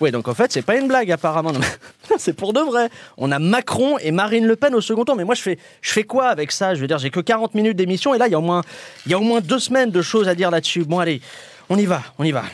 [0.00, 1.52] Oui, donc en fait, c'est pas une blague apparemment.
[2.18, 2.88] C'est pour de vrai.
[3.16, 5.16] On a Macron et Marine Le Pen au second tour.
[5.16, 6.74] Mais moi, je fais, quoi avec ça?
[6.74, 8.62] Je veux dire, j'ai que 40 minutes d'émission et là, il y a
[9.06, 10.84] il y a au moins deux semaines de choses à dire là-dessus.
[10.84, 11.20] Bon, allez,
[11.68, 12.44] on y va, on y va.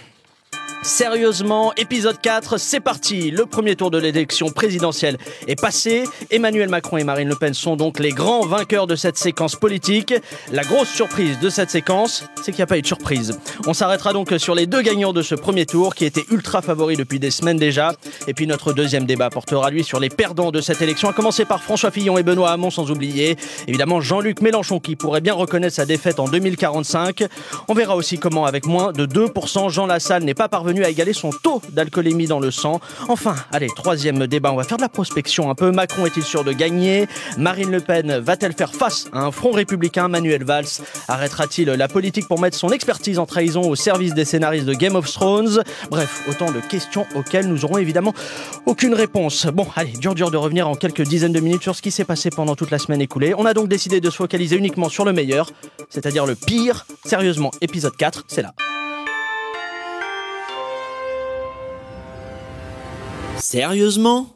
[0.83, 3.31] Sérieusement, épisode 4, c'est parti.
[3.31, 5.17] Le premier tour de l'élection présidentielle
[5.47, 6.03] est passé.
[6.33, 10.13] Emmanuel Macron et Marine Le Pen sont donc les grands vainqueurs de cette séquence politique.
[10.51, 13.39] La grosse surprise de cette séquence, c'est qu'il n'y a pas eu de surprise.
[13.69, 16.99] On s'arrêtera donc sur les deux gagnants de ce premier tour qui étaient ultra favoris
[16.99, 17.93] depuis des semaines déjà.
[18.27, 21.45] Et puis notre deuxième débat portera lui sur les perdants de cette élection, à commencer
[21.45, 23.37] par François Fillon et Benoît Hamon sans oublier
[23.69, 27.23] évidemment Jean-Luc Mélenchon qui pourrait bien reconnaître sa défaite en 2045.
[27.69, 31.13] On verra aussi comment avec moins de 2%, Jean Lassalle n'est pas parvenu à égaler
[31.13, 32.81] son taux d'alcoolémie dans le sang.
[33.09, 35.71] Enfin, allez, troisième débat, on va faire de la prospection un peu.
[35.71, 37.07] Macron est-il sûr de gagner?
[37.37, 40.09] Marine Le Pen va-t-elle faire face à un front républicain?
[40.09, 44.67] Manuel Valls arrêtera-t-il la politique pour mettre son expertise en trahison au service des scénaristes
[44.67, 45.63] de Game of Thrones?
[45.91, 48.15] Bref, autant de questions auxquelles nous aurons évidemment
[48.67, 49.47] aucune réponse.
[49.47, 52.05] Bon, allez, dur dur de revenir en quelques dizaines de minutes sur ce qui s'est
[52.05, 53.35] passé pendant toute la semaine écoulée.
[53.37, 55.51] On a donc décidé de se focaliser uniquement sur le meilleur,
[55.91, 56.87] c'est-à-dire le pire.
[57.05, 58.55] Sérieusement, épisode 4, c'est là.
[63.53, 64.35] Sérieusement?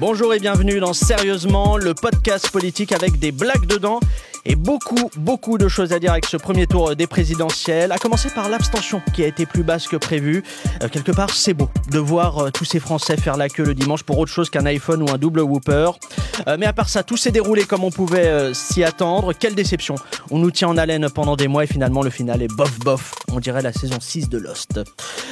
[0.00, 4.00] Bonjour et bienvenue dans Sérieusement, le podcast politique avec des blagues dedans
[4.44, 8.28] et beaucoup, beaucoup de choses à dire avec ce premier tour des présidentielles, à commencer
[8.30, 10.42] par l'abstention qui a été plus basse que prévu.
[10.82, 13.74] Euh, quelque part, c'est beau de voir euh, tous ces Français faire la queue le
[13.74, 15.90] dimanche pour autre chose qu'un iPhone ou un double whooper.
[16.48, 19.32] Euh, mais à part ça, tout s'est déroulé comme on pouvait euh, s'y attendre.
[19.32, 19.94] Quelle déception.
[20.30, 23.14] On nous tient en haleine pendant des mois et finalement le final est bof bof.
[23.32, 24.80] On dirait la saison 6 de Lost.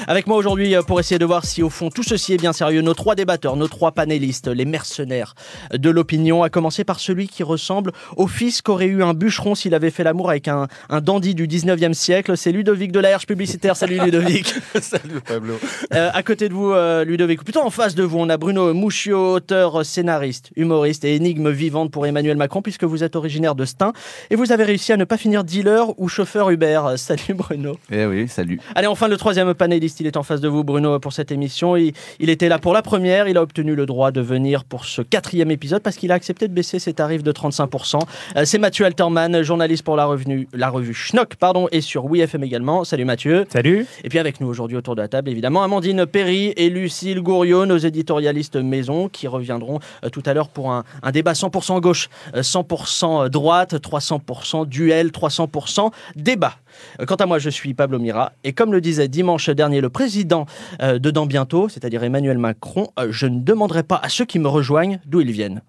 [0.07, 2.53] Avec moi aujourd'hui euh, pour essayer de voir si au fond tout ceci est bien
[2.53, 5.35] sérieux, nos trois débatteurs, nos trois panélistes, les mercenaires
[5.73, 9.75] de l'opinion, à commencer par celui qui ressemble au fils qu'aurait eu un bûcheron s'il
[9.75, 12.37] avait fait l'amour avec un, un dandy du 19e siècle.
[12.37, 13.77] C'est Ludovic de la Herche publicitaire.
[13.77, 14.55] Salut Ludovic.
[14.81, 15.59] Salut Pablo.
[15.95, 18.37] Euh, à côté de vous, euh, Ludovic, ou plutôt en face de vous, on a
[18.37, 23.55] Bruno Mouchiot, auteur, scénariste, humoriste et énigme vivante pour Emmanuel Macron, puisque vous êtes originaire
[23.55, 23.93] de Stein
[24.31, 26.81] et vous avez réussi à ne pas finir dealer ou chauffeur Uber.
[26.87, 27.77] Euh, Salut Bruno.
[27.91, 28.61] Eh oui, salut.
[28.75, 31.77] Allez, enfin, le troisième panéliste, il est en face de vous, Bruno, pour cette émission.
[31.77, 34.85] Il, il était là pour la première, il a obtenu le droit de venir pour
[34.85, 38.01] ce quatrième épisode parce qu'il a accepté de baisser ses tarifs de 35%.
[38.37, 42.43] Euh, C'est Mathieu Alterman, journaliste pour la revue, la revue Schnock, pardon, et sur WeFM
[42.43, 42.83] également.
[42.83, 43.47] Salut Mathieu.
[43.49, 43.87] Salut.
[44.03, 47.67] Et puis avec nous aujourd'hui autour de la table, évidemment, Amandine Perry et Lucille Gouriot,
[47.67, 52.09] nos éditorialistes maison, qui reviendront euh, tout à l'heure pour un, un débat 100% gauche,
[52.35, 56.57] euh, 100% droite, 300% duel, 300% débat.
[57.01, 59.89] Euh, Quant à moi, je suis Pablo Mira, et comme le disait dimanche dernier le
[59.89, 60.47] président
[60.83, 64.39] euh, de Dans Bientôt, c'est-à-dire Emmanuel Macron, euh, je ne demanderai pas à ceux qui
[64.39, 65.63] me rejoignent d'où ils viennent.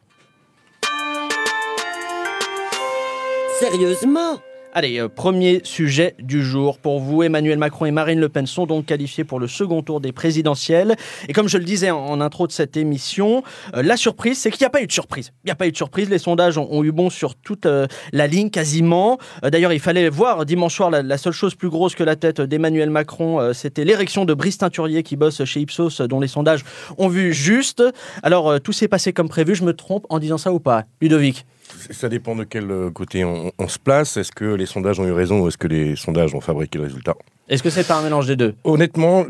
[3.61, 4.39] Sérieusement?
[4.73, 7.21] Allez, euh, premier sujet du jour pour vous.
[7.21, 10.95] Emmanuel Macron et Marine Le Pen sont donc qualifiés pour le second tour des présidentielles.
[11.29, 13.43] Et comme je le disais en, intro de cette émission,
[13.75, 15.31] euh, la surprise, c'est qu'il n'y a pas eu de surprise.
[15.43, 16.09] Il n'y a pas eu de surprise.
[16.09, 19.19] Les sondages ont, eu bon sur toute euh, la ligne quasiment.
[19.43, 22.41] D'ailleurs, il fallait voir dimanche soir la, la seule chose plus grosse que la tête
[22.41, 26.63] d'Emmanuel Macron, c'était l'érection de Brice Teinturier qui bosse chez Ipsos, dont les sondages
[26.97, 27.83] ont vu juste.
[28.23, 29.53] Alors, tout s'est passé comme prévu.
[29.53, 30.85] Je me trompe en disant ça ou pas?
[30.99, 31.45] Ludovic?
[31.91, 34.17] Ça dépend de quel euh, côté on, on se place.
[34.17, 36.85] Est-ce que les sondages ont eu raison ou est-ce que les sondages ont fabriqué le
[36.85, 37.15] résultat?
[37.49, 38.55] Est-ce que c'est pas un mélange des deux?
[38.63, 39.25] Honnêtement,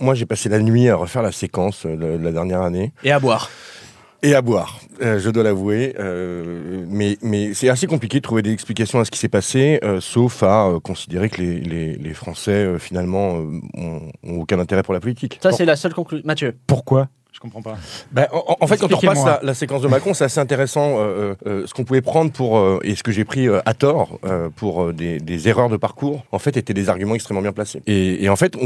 [0.00, 3.12] moi j'ai passé la nuit à refaire la séquence euh, de la dernière année Et
[3.12, 3.50] à boire
[4.22, 5.94] et à boire, euh, je dois l'avouer.
[5.98, 9.80] euh, mais mais c'est assez compliqué de trouver des explications à ce qui s'est passé,
[9.82, 14.40] euh, sauf à euh, considérer que les, les, les Français euh, finalement euh, ont, ont
[14.42, 15.38] aucun intérêt pour la politique.
[15.42, 16.22] Ça, c'est la seule conclusion.
[16.26, 17.08] Mathieu Pourquoi?
[17.32, 17.78] Je comprends pas.
[18.12, 20.96] Ben, en, en fait, quand on repasse la, la séquence de Macron, c'est assez intéressant
[20.98, 23.72] euh, euh, ce qu'on pouvait prendre pour euh, et ce que j'ai pris euh, à
[23.72, 26.24] tort euh, pour euh, des, des erreurs de parcours.
[26.32, 27.82] En fait, étaient des arguments extrêmement bien placés.
[27.86, 28.56] Et, et en fait,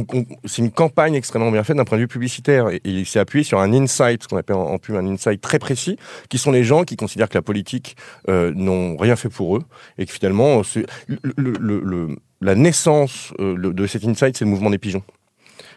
[0.47, 2.69] c'est une campagne extrêmement bien faite d'un point de vue publicitaire.
[2.71, 5.07] Et, et il s'est appuyé sur un insight, ce qu'on appelle en, en pub un
[5.07, 5.97] insight très précis,
[6.29, 7.97] qui sont les gens qui considèrent que la politique
[8.29, 9.63] euh, n'ont rien fait pour eux
[9.99, 14.37] et que finalement, c'est- le, le- le- le- la naissance euh, le- de cet insight,
[14.37, 15.03] c'est le mouvement des pigeons.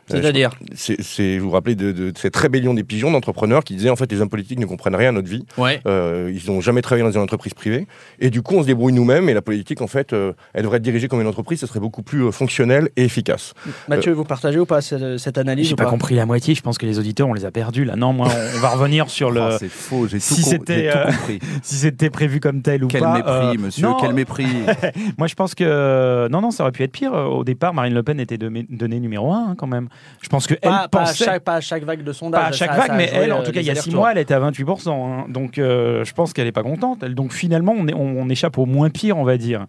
[0.10, 3.90] C'est-à-dire C'est, c'est- vous vous rappelez de, de cette rébellion des pigeons d'entrepreneurs qui disaient
[3.90, 5.46] en fait les hommes politiques ne comprennent rien à notre vie.
[5.58, 5.82] Ouais.
[5.86, 7.88] Euh, ils n'ont jamais travaillé dans une entreprise privée.
[8.20, 9.30] Et du coup, on se débrouille nous-mêmes.
[9.30, 11.60] Et la politique, en fait, euh, elle devrait être dirigée comme une entreprise.
[11.60, 13.54] Ce serait beaucoup plus euh, fonctionnel et efficace.
[13.88, 16.56] Mathieu, vous partagez ou pas cette, cette analyse J'ai ou pas compris la moitié.
[16.56, 17.96] Je pense que les auditeurs, on les a perdus là.
[17.96, 19.42] Non, moi, on, va revenir sur le.
[19.42, 21.12] Oh, c'est faux, j'ai tout, si c'était, euh,
[21.62, 23.16] si c'était prévu comme tel ou Quel pas.
[23.18, 24.46] mépris, euh, monsieur, non, quel mépris.
[25.18, 27.14] Moi, je pense que non, non, ça aurait pu être pire.
[27.14, 29.90] Au départ, Marine Le Pen était de- donnée numéro un hein, quand même.
[30.22, 31.26] Je pense que elle Pas, pas à pensait.
[31.26, 32.42] chaque, pas à chaque vague de sondage.
[32.42, 33.76] Pas à chaque ça- vague, ça mais elle, en euh, tout cas, il y a
[33.76, 34.90] six mois, elle était à 28%.
[34.90, 35.26] hein.
[35.30, 37.00] donc, euh, je pense qu'elle n'est pas contente.
[37.04, 39.66] Elle- Donc, finalement, on, est- on- on échappe au moins pire, on va dire.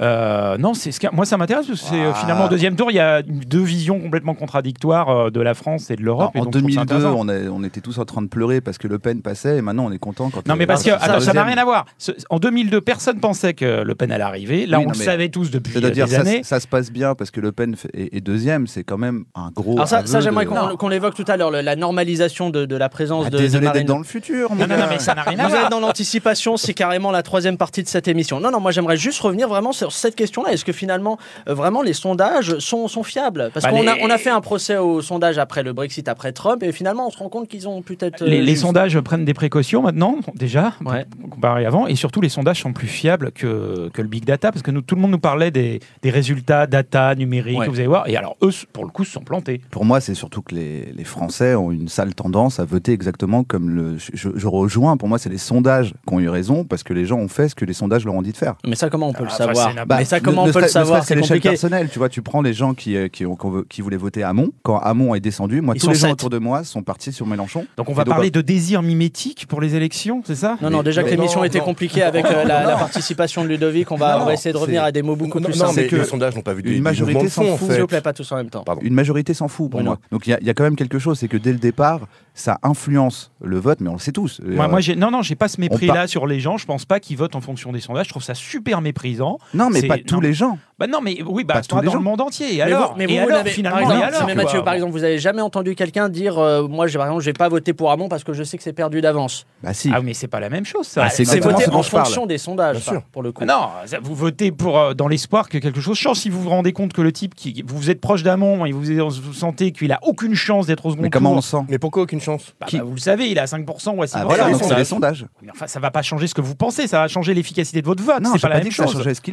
[0.00, 1.66] Euh, non, c'est ce moi, ça m'intéresse.
[1.66, 2.18] parce que c'est, euh, Ah.
[2.18, 5.90] finalement, au deuxième tour, il y a deux visions complètement contradictoires euh, de la France
[5.90, 6.30] et de l'Europe.
[6.34, 7.50] en donc, je trouve ça 2002, intéressant.
[7.52, 9.86] on, on était tous en train de pleurer parce que Le Pen passait et maintenant
[9.86, 11.86] on est content quand Non, mais parce que attends, ça n'a rien à voir.
[11.98, 14.66] Ce- En 2002, personne pensait que Le Pen allait arriver.
[14.66, 16.42] Là, Oui, on non, le savait tous depuis des ça, années.
[16.44, 19.50] ça se passe bien parce que Le Pen est, est deuxième, c'est quand même un
[19.50, 19.74] gros.
[19.76, 23.24] Alors ça, j'aimerais de- qu'on l'évoque tout à l'heure, la normalisation de, de la présence
[23.26, 24.50] Ah, de, Désolé d'être dans le futur.
[24.54, 25.64] Non, non, mais ça n'a rien à Vous voir.
[25.64, 28.40] êtes dans l'anticipation, c'est carrément la troisième partie de cette émission.
[28.40, 30.52] Non, non, moi j'aimerais juste revenir vraiment sur cette question-là.
[30.52, 31.18] Est-ce que finalement,
[31.48, 33.50] euh, vraiment, les sondages sont, sont fiables?
[33.54, 36.08] Parce Bah, qu'on a, les- on a fait un procès aux sondages après le Brexit,
[36.08, 38.22] après Trump, et finalement, on se rend compte qu'ils ont peut-être.
[38.22, 38.62] euh, Les, les juste.
[38.62, 41.06] sondages prennent des précautions maintenant, déjà, Ouais.
[41.30, 44.62] comparé avant, et surtout les sondages sont plus fiables que, que le big data, parce
[44.62, 47.66] que nous, tout le monde nous parlait des, des résultats data numériques, Ouais.
[47.66, 49.60] que vous allez voir, et alors eux, pour le coup, se sont plantés.
[49.70, 53.44] Pour moi, c'est surtout que les, les Français ont une sale tendance à voter exactement
[53.44, 53.96] comme le.
[53.98, 57.04] Je, je rejoins, pour moi, c'est les sondages qui ont eu raison parce que les
[57.06, 58.54] gens ont fait ce que les sondages leur ont dit de faire.
[58.66, 59.59] Mais ça, comment on peut le Ah, savoir?
[59.68, 61.48] C'est la- Mais ça, comment ne on peut le savoir C'est l'échelle compliqué.
[61.50, 63.36] personnelle, tu vois, tu prends les gens qui, euh, qui, ont-
[63.68, 64.50] qui voulaient voter Hamon.
[64.62, 67.26] Quand Hamon est descendu, moi, Ils tous les gens autour de moi sont partis sur
[67.26, 67.66] Mélenchon.
[67.76, 70.82] Donc on va donc, parler de désir mimétique pour les élections, c'est ça Non, non,
[70.82, 74.22] déjà que l'émission était compliquée avec euh, la, la participation de Ludovic, on va, Non,
[74.22, 75.74] on va essayer de revenir à des mots beaucoup non, plus simples.
[75.76, 77.70] mais que les sondages n'ont pas vu une majorité s'en fout.
[77.72, 78.62] S'il vous plaît, pas tous en même temps.
[78.64, 78.80] Pardon.
[78.84, 79.98] Une majorité s'en fout pour moi.
[80.10, 82.00] Donc il y, a- quand même quelque chose, c'est que dès le départ,
[82.34, 84.40] ça influence le vote, mais on le sait tous.
[84.44, 86.56] Moi, Euh, non, non, j'ai pas ce mépris-là par- sur les gens.
[86.56, 88.06] Je pense pas qu'ils votent en fonction des sondages.
[88.06, 89.38] Je trouve ça super méprisant.
[89.54, 90.20] Non, mais pas tous non.
[90.20, 90.58] les gens.
[90.80, 91.98] Bah non, mais oui, bah Pas toi, dans gens.
[91.98, 92.54] le monde entier.
[92.54, 94.34] Et Mais alors, vous, mais vous, et vous alors, finalement, par exemple, et alors, mais.
[94.34, 97.34] Mathieu, par exemple, vous avez jamais entendu quelqu'un dire euh, Moi, j'ai par exemple, j'ai
[97.34, 99.44] pas voté pour Hamon parce que je sais que c'est perdu d'avance.
[99.62, 99.90] Bah si.
[99.94, 101.04] Ah, mais c'est pas la même chose, ça.
[101.04, 103.02] Ah, c'est voté en fonction des sondages, sûr.
[103.12, 103.44] pour le coup.
[103.46, 106.16] Ah Non, vous votez pour, euh, dans l'espoir que quelque chose change.
[106.16, 108.82] Si vous vous rendez compte que le type, qui, vous êtes proche d'Amon et vous,
[108.82, 111.66] vous sentez qu'il a aucune chance d'être au second mais comment on tour, le sent
[111.68, 114.02] Mais pourquoi aucune chance bah, Qui- bah, vous le savez, il est à 5% ou
[114.02, 114.12] à 6%.
[114.14, 114.78] Ah voilà, c'est sondages.
[114.78, 115.26] les sondages.
[115.42, 117.86] Mais enfin, ça va pas changer ce que vous pensez, ça va changer l'efficacité de
[117.86, 118.20] votre vote.
[118.22, 118.94] Non, c'est pas pas, la même que ça chose.
[118.94, 119.32] changeait ce que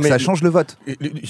[0.00, 0.75] mais- ça change le vote.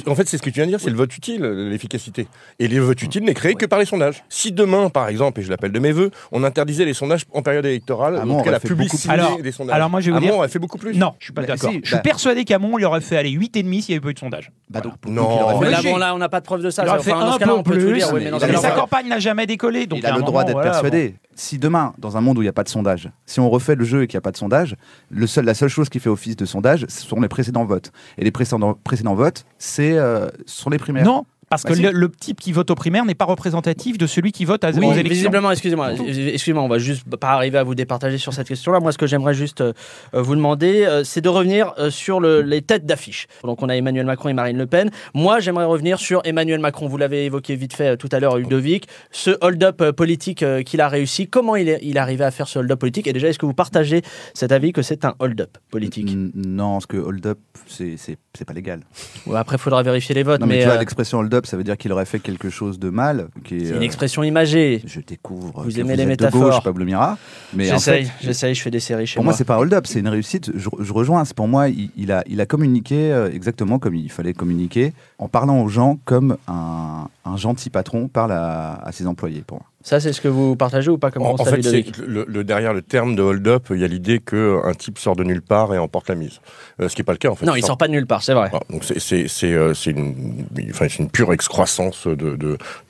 [0.07, 2.27] En fait, c'est ce que tu viens de dire, c'est le vote utile, l'efficacité.
[2.59, 4.23] Et le vote utile n'est créé que par les sondages.
[4.29, 7.43] Si demain, par exemple, et je l'appelle de mes voeux, on interdisait les sondages en
[7.43, 9.19] période électorale, Hamon en tout cas la fait beaucoup publicité plus.
[9.19, 9.75] Alors- des sondages.
[9.77, 10.95] alors moi, je vais vous Hamon dire- aurait fait beaucoup plus.
[10.97, 11.71] Non, je suis pas Mais d'accord.
[11.71, 14.11] si, je suis bah- persuadé qu'Amon, il aurait fait aller 8,5 s'il n'y avait pas
[14.11, 14.53] eu de sondage.
[14.69, 15.23] Bah, donc, Non.
[15.23, 16.83] donc, il aurait Mais fait là, bon, là, on n'a pas de preuve de ça.
[16.83, 18.11] Il aurait Enfin, fait dans un peu on peut tout plus, dire.
[18.13, 19.87] oui, mais sa campagne n'a jamais décollé.
[19.87, 21.15] Donc il a le droit d'être persuadé.
[21.39, 23.75] Si demain, dans un monde où il n'y a pas de sondage, si on refait
[23.75, 24.75] le jeu et qu'il n'y a pas de sondage,
[25.11, 27.93] la seule chose qui fait office de sondage, ce sont les précédents votes.
[28.17, 28.79] Et les précédents,
[29.15, 31.05] votes, c'est euh, sur les primaires.
[31.05, 31.83] Non, parce Bah que si.
[31.83, 34.71] le, le type qui vote aux primaires n'est pas représentatif de celui qui vote à,
[34.71, 35.11] Oui, aux élections.
[35.15, 38.81] visiblement, excusez-moi, excusez-moi, on va juste pas arriver à vous départager sur cette question-là.
[38.81, 39.73] Moi, ce que j'aimerais juste euh,
[40.13, 43.27] vous demander, euh, c'est de revenir euh, sur le- les têtes d'affiche.
[43.45, 44.91] Donc, on a Emmanuel Macron et Marine Le Pen.
[45.15, 46.89] Moi, j'aimerais revenir sur Emmanuel Macron.
[46.89, 48.89] Vous l'avez évoqué vite fait euh, tout à l'heure, Ludovic.
[49.11, 51.29] Ce hold-up euh, politique euh, qu'il a réussi.
[51.29, 53.07] Comment il est, il est arrivé à faire ce hold-up politique?
[53.07, 54.03] Et déjà, est-ce que vous partagez
[54.35, 56.09] cet avis que c'est un hold-up politique?
[56.11, 57.39] N- Non, parce que hold-up,
[57.69, 58.81] c'est c'est- c'est pas légal.
[59.27, 60.41] Ouais, Après, il faudra vérifier les votes.
[60.41, 62.49] Non, mais, mais tu vois, euh, l'expression hold-up, ça veut dire qu'il aurait fait quelque
[62.49, 63.29] chose de mal.
[63.49, 64.83] C'est une euh, expression imagée.
[64.87, 65.63] Je découvre.
[65.63, 66.41] Vous que aimez les êtes métaphores.
[66.41, 67.19] De gauche, Pablo Mira.
[67.53, 69.87] Mais en J'essaye, fait, j'essaye, je fais des séries chez Pour moi, c'est pas hold-up,
[69.87, 70.51] c'est une réussite.
[70.57, 71.23] Je, je rejoins.
[71.35, 75.29] Pour moi, il, il a, il a communiqué euh, exactement comme il fallait communiquer, en
[75.29, 79.43] parlant aux gens comme un, un gentil patron parle à, à ses employés.
[79.47, 79.67] Pour moi.
[79.87, 81.63] Ça, c'est ce que vous partagez ou pas comme En, fait,
[82.05, 85.23] le, le- derrière le terme de hold-up, il y a l'idée qu'un type sort de
[85.23, 86.41] nulle part et emporte la mise.
[86.81, 87.47] Euh, ce qui n'est pas le cas, en fait.
[87.47, 88.51] Non, il sort pas de nulle part, c'est vrai.
[88.69, 92.37] Donc c'est euh, c'est une enfin c'est une pure excroissance de, de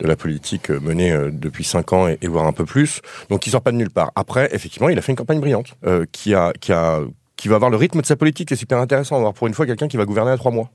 [0.01, 3.03] de la politique menée euh, depuis cinq ans et, et voire un peu plus.
[3.29, 4.11] Donc il sort pas de nulle part.
[4.17, 7.01] Après effectivement il a fait une campagne brillante euh, qui a qui a
[7.37, 8.49] qui va avoir le rythme de sa politique.
[8.49, 10.71] C'est super intéressant d'avoir pour une fois quelqu'un qui va gouverner à trois mois.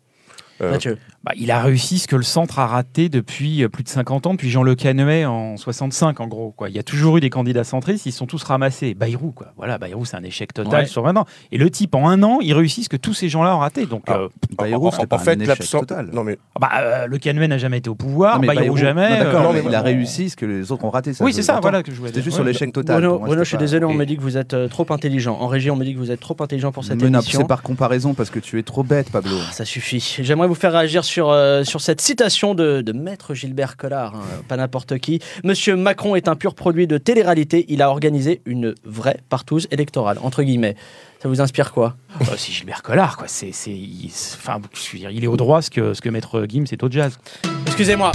[0.61, 0.97] Euh, Mathieu.
[1.23, 4.27] Bah, il a réussi ce que le centre a raté depuis euh, plus de 50
[4.27, 6.51] ans, depuis Jean Le Canuet en 65 en gros.
[6.51, 6.69] Quoi.
[6.69, 8.93] Il y a toujours eu des candidats centristes, ils sont tous ramassés.
[8.93, 9.53] Bayrou, quoi.
[9.57, 10.85] Voilà, Bayrou, c'est un échec total Ouais.
[10.87, 11.25] sur 20 ans.
[11.51, 13.85] Et le type, en un an, il réussit ce que tous ces gens-là ont raté.
[13.85, 14.17] Donc, Ah.
[14.17, 15.81] euh, Bayrou, en, en pas fait un échec l'absence.
[15.81, 16.09] total.
[16.13, 19.23] Non mais bah, euh, le Canuet n'a jamais été au pouvoir, Non, mais Bayrou, jamais.
[19.31, 21.11] non, mais il a réussi ce que les autres ont raté.
[21.21, 22.23] oui, c'est ça, que je voulais C'était dire.
[22.23, 22.31] juste Ouais.
[22.33, 22.97] sur l'échec total.
[22.97, 25.37] Bruno, Pour moi, Bruno, je suis désolé, on me dit que vous êtes trop intelligent.
[25.39, 27.39] En régie, on me dit que vous êtes trop intelligent pour cette émission.
[27.41, 29.37] c'est par comparaison parce que tu es trop bête, Pablo.
[29.47, 30.17] Ah, Ça suffit.
[30.21, 34.15] J'aimerais j'aimerais vous faire réagir sur, euh, sur cette citation de, de Maître Gilbert Collard,
[34.15, 35.19] hein, pas n'importe qui.
[35.43, 37.65] Monsieur Macron est un pur produit de télé-réalité.
[37.69, 40.75] Il a organisé une vraie partouze électorale, entre guillemets.
[41.21, 41.95] Ça vous inspire quoi?
[42.21, 43.27] Euh, c'est Gilbert Collard, quoi.
[43.27, 46.01] C'est, c'est, il, c'est- enfin, je veux dire, il est au droit ce que, ce
[46.01, 47.19] que Maître Gims est au jazz.
[47.67, 48.11] Excusez-moi.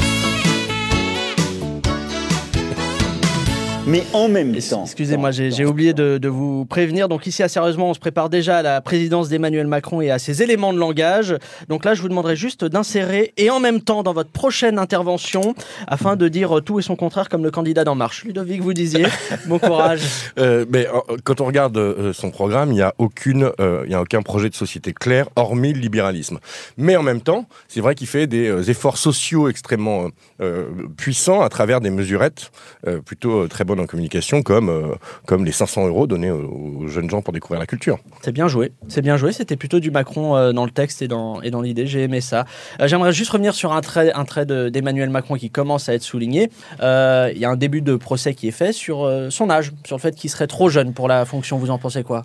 [3.89, 4.83] Mais en même Es- temps.
[4.83, 7.09] Excusez-moi, j'ai oublié de, de vous prévenir.
[7.09, 10.19] Donc ici, à Sérieusement, on se prépare déjà à la présidence d'Emmanuel Macron et à
[10.19, 11.37] ses éléments de langage.
[11.69, 15.55] Donc là, je vous demanderai juste d'insérer et en même temps dans votre prochaine intervention,
[15.87, 18.25] afin de dire tout et son contraire comme le candidat d'En Marche.
[18.25, 19.07] Ludovic, vous disiez,
[19.47, 20.01] bon courage.
[20.41, 23.93] Euh, mais euh, quand on regarde euh, son programme, il n'y a aucune, euh, il
[23.93, 26.41] y a aucun projet de société clair, hormis le libéralisme.
[26.77, 30.09] Mais en même temps, c'est vrai qu'il fait des efforts sociaux extrêmement
[30.41, 30.65] euh,
[30.97, 32.51] puissants à travers des mesurettes
[32.89, 34.95] euh, plutôt très bonnes en communication, comme euh,
[35.27, 37.99] comme les 500 euros donnés aux, jeunes gens pour découvrir la culture.
[38.23, 39.33] C'est bien joué, c'est bien joué.
[39.33, 41.87] C'était plutôt du Macron euh, dans le texte et dans, et dans l'idée.
[41.87, 42.45] J'ai aimé ça.
[42.81, 45.95] Euh, J'aimerais juste revenir sur un trait, un trait de- d'Emmanuel Macron qui commence à
[45.95, 46.51] être souligné.
[46.81, 50.01] Il y a un début de procès qui est fait sur son âge, sur le
[50.01, 51.59] fait qu'il serait trop jeune pour la fonction.
[51.59, 52.25] Vous en pensez quoi?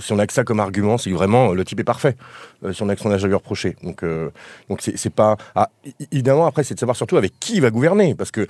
[0.00, 2.16] Si on a que ça comme argument, c'est vraiment le type est parfait.
[2.64, 3.76] euh, si on a que son âge à lui reprocher.
[3.82, 4.30] Donc, euh,
[4.68, 5.36] donc c'est pas.
[5.54, 5.70] Ah,
[6.10, 8.46] évidemment, après, c'est de savoir surtout avec qui il va gouverner, parce que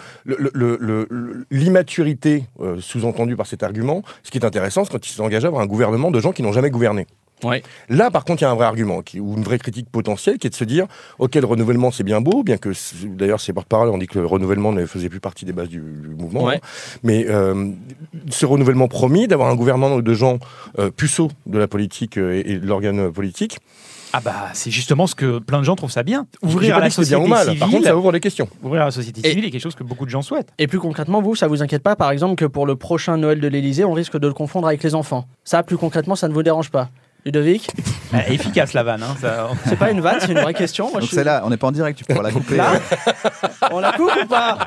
[1.51, 5.49] l'immaturité euh, sous-entendue par cet argument, ce qui est intéressant, c'est quand il s'engage à
[5.49, 7.07] avoir un gouvernement de gens qui n'ont jamais gouverné.
[7.45, 7.63] Ouais.
[7.89, 10.39] Là, par contre, il y a un vrai argument, qui, ou une vraie critique potentielle,
[10.39, 10.87] qui est de se dire,
[11.19, 12.71] ok, le renouvellement, c'est bien beau, bien que,
[13.07, 15.79] d'ailleurs, ces porte-parole ont dit que le renouvellement ne faisait plus partie des bases du,
[15.81, 16.45] du mouvement.
[16.45, 16.57] Ouais.
[16.57, 16.99] hein.
[17.03, 17.71] Mais euh,
[18.31, 20.39] ce renouvellement promis, d'avoir un gouvernement de gens
[20.79, 23.59] euh, puceaux de la politique euh, et, et de l'organe politique,
[24.13, 26.27] Ah bah, c'est justement ce que plein de gens trouvent ça bien.
[26.43, 27.45] Ouvrir à la société bien ou mal.
[27.45, 27.59] civile.
[27.59, 28.49] Par contre, ça ouvre des questions.
[28.63, 30.53] Ouvrir à la société Et- civile est quelque chose que beaucoup de gens souhaitent.
[30.59, 33.41] Et plus concrètement, vous, ça vous inquiète pas, par exemple, que pour le prochain Noël
[33.41, 36.33] de l'Élysée, on risque de le confondre avec les enfants Ça, plus concrètement, ça ne
[36.33, 36.91] vous dérange pas
[37.25, 37.69] Ludovic?
[38.13, 39.03] Ah, efficace la vanne.
[39.03, 40.91] Hein, ça- C'est pas une vanne, c'est une vraie question.
[40.91, 42.57] Moi, Donc je celle-là, on n'est pas en direct, tu pourras la couper.
[42.57, 42.73] Là?
[43.73, 44.59] On la coupe ou pas?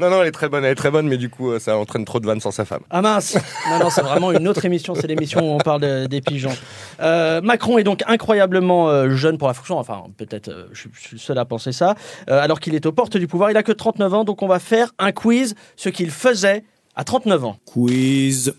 [0.00, 1.76] Non, non, elle est très bonne, elle est très bonne, mais du coup, euh, ça
[1.76, 2.80] entraîne trop de vannes sans sa femme.
[2.90, 3.36] Ah mince
[3.70, 4.94] Non, non, c'est vraiment une autre émission.
[4.96, 6.54] C'est l'émission où on parle de- des pigeons.
[7.00, 9.78] Euh, Macron est donc incroyablement euh, jeune pour la fonction.
[9.78, 11.94] Enfin, peut-être, euh, je, suis- je suis le seul à penser ça.
[12.28, 13.50] Euh, alors qu'il est aux portes du pouvoir.
[13.52, 16.64] Il a que 39 ans, donc on va faire un quiz, ce qu'il faisait
[16.96, 17.56] à 39 ans.
[17.64, 18.52] Quiz.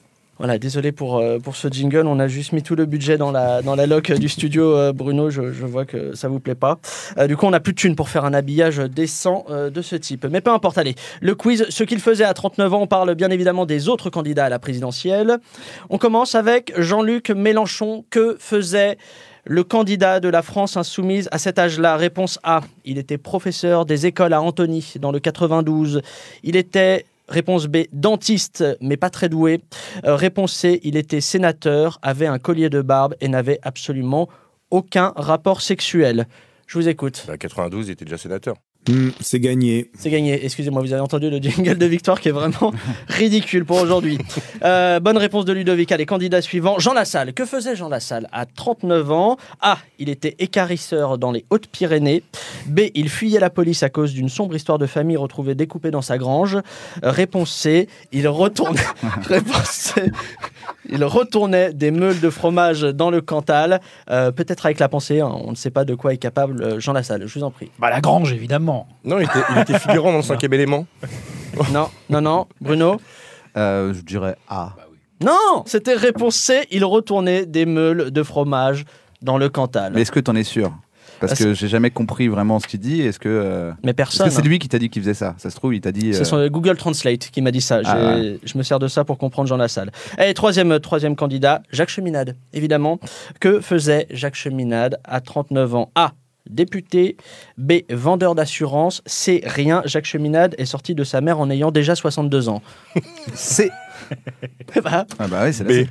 [0.44, 2.06] Voilà, désolé pour, euh, pour ce jingle.
[2.06, 5.30] On a juste mis tout le budget dans la, dans du studio, euh, Bruno.
[5.30, 6.80] Je, vois que ça vous plaît pas.
[7.18, 9.96] Euh, du coup, on n'a plus de thunes pour faire un habillage décent de ce
[9.96, 10.26] type.
[10.30, 10.96] Mais peu importe, allez.
[11.22, 14.44] Le quiz, ce qu'il faisait à 39 ans, on parle bien évidemment des autres candidats
[14.44, 15.38] à la présidentielle.
[15.90, 18.04] On commence avec Jean-Luc Mélenchon.
[18.10, 18.98] Que faisait
[19.46, 21.96] le candidat de la France insoumise à cet âge-là?
[21.96, 22.60] Réponse A.
[22.84, 26.02] Il était professeur des écoles à Antony dans le 92.
[26.44, 27.06] Il était.
[27.28, 29.62] Réponse B, dentiste, mais pas très doué.
[30.06, 34.28] Euh, réponse C, il était sénateur, avait un collier de barbe et n'avait absolument
[34.72, 36.28] aucun rapport sexuel.
[36.68, 37.24] Je vous écoute.
[37.28, 38.56] Bah, 92, il était déjà sénateur.
[38.90, 39.90] Hmm, c'est gagné.
[39.98, 40.44] C'est gagné.
[40.44, 42.74] Excusez-moi, vous avez entendu le jingle de victoire qui est vraiment
[43.08, 44.18] ridicule pour aujourd'hui.
[44.64, 45.92] Euh, bonne réponse de Ludovic.
[45.92, 46.80] Allez, candidat suivant.
[46.80, 47.34] Jean Lassalle.
[47.34, 49.38] Que faisait Jean Lassalle à 39 ans?
[49.62, 49.78] A.
[50.00, 52.24] Il était écarisseur dans les Hautes-Pyrénées.
[52.66, 52.82] B.
[52.94, 56.18] Il fuyait la police à cause d'une sombre histoire de famille retrouvée découpée dans sa
[56.18, 56.58] grange.
[57.02, 57.88] Réponse C.
[58.12, 58.82] Il retournait.
[59.28, 60.12] réponse C.
[60.90, 63.80] Il retournait des meules de fromage dans le Cantal.
[64.10, 65.22] Euh, Peut-être avec la pensée.
[65.22, 67.26] hein, on ne sait pas de quoi est capable euh, Jean Lassalle.
[67.26, 67.72] Je vous en prie.
[67.80, 68.88] Bah, la grange, évidemment.
[69.06, 70.86] Non, il était, il était figurant dans le cinquième élément.
[71.72, 72.48] Non, non, non.
[72.60, 73.00] Bruno
[73.56, 74.74] Euh, je dirais A.
[75.24, 76.68] Non, c'était réponse C.
[76.72, 78.84] Il retournait des meules de fromage
[79.22, 79.92] dans le Cantal.
[79.92, 80.74] Mais Mais, est-ce que tu en es sûr?
[81.28, 83.02] Parce que j'ai jamais compris vraiment ce qu'il dit.
[83.02, 84.28] Est-ce que euh, est-ce personne.
[84.28, 85.36] que c'est lui qui t'a dit qu'il faisait ça?
[85.38, 86.14] Ça se trouve, il t'a dit.
[86.14, 87.82] C'est euh, son Google Translate qui m'a dit ça.
[87.84, 88.40] J'ai- Ah ouais.
[88.44, 89.92] Je me sers de ça pour comprendre Jean Lassalle.
[90.20, 93.00] Et troisième, troisième candidat, Jacques Cheminade, évidemment.
[93.40, 95.92] Que faisait Jacques Cheminade à 39 ans?
[95.96, 96.14] A.
[96.50, 97.16] Député.
[97.58, 97.74] B.
[97.90, 99.02] Vendeur d'assurance.
[99.06, 99.42] C.
[99.46, 99.82] Rien.
[99.86, 102.62] Jacques Cheminade est sorti de sa mère en ayant déjà 62 ans.
[103.34, 103.72] C'est.
[104.84, 105.70] Bah, Ah bah oui, c'est B.
[105.70, 105.84] la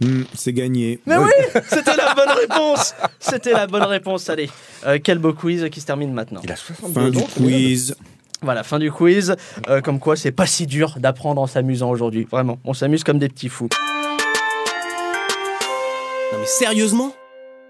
[0.00, 0.98] Hmm, c'est gagné.
[1.06, 1.30] Mais oui,
[1.68, 2.94] c'était la bonne réponse.
[3.18, 4.28] C'était la bonne réponse.
[4.30, 4.48] Allez,
[4.86, 6.40] Euh, quel beau quiz qui se termine maintenant.
[6.42, 7.96] Il a 62 Fin du quiz.
[8.42, 9.36] Voilà, fin du quiz.
[9.68, 12.26] Euh, comme quoi, c'est pas si dur d'apprendre en s'amusant aujourd'hui.
[12.30, 13.68] Vraiment, on s'amuse comme des petits fous.
[16.32, 17.12] Non mais sérieusement?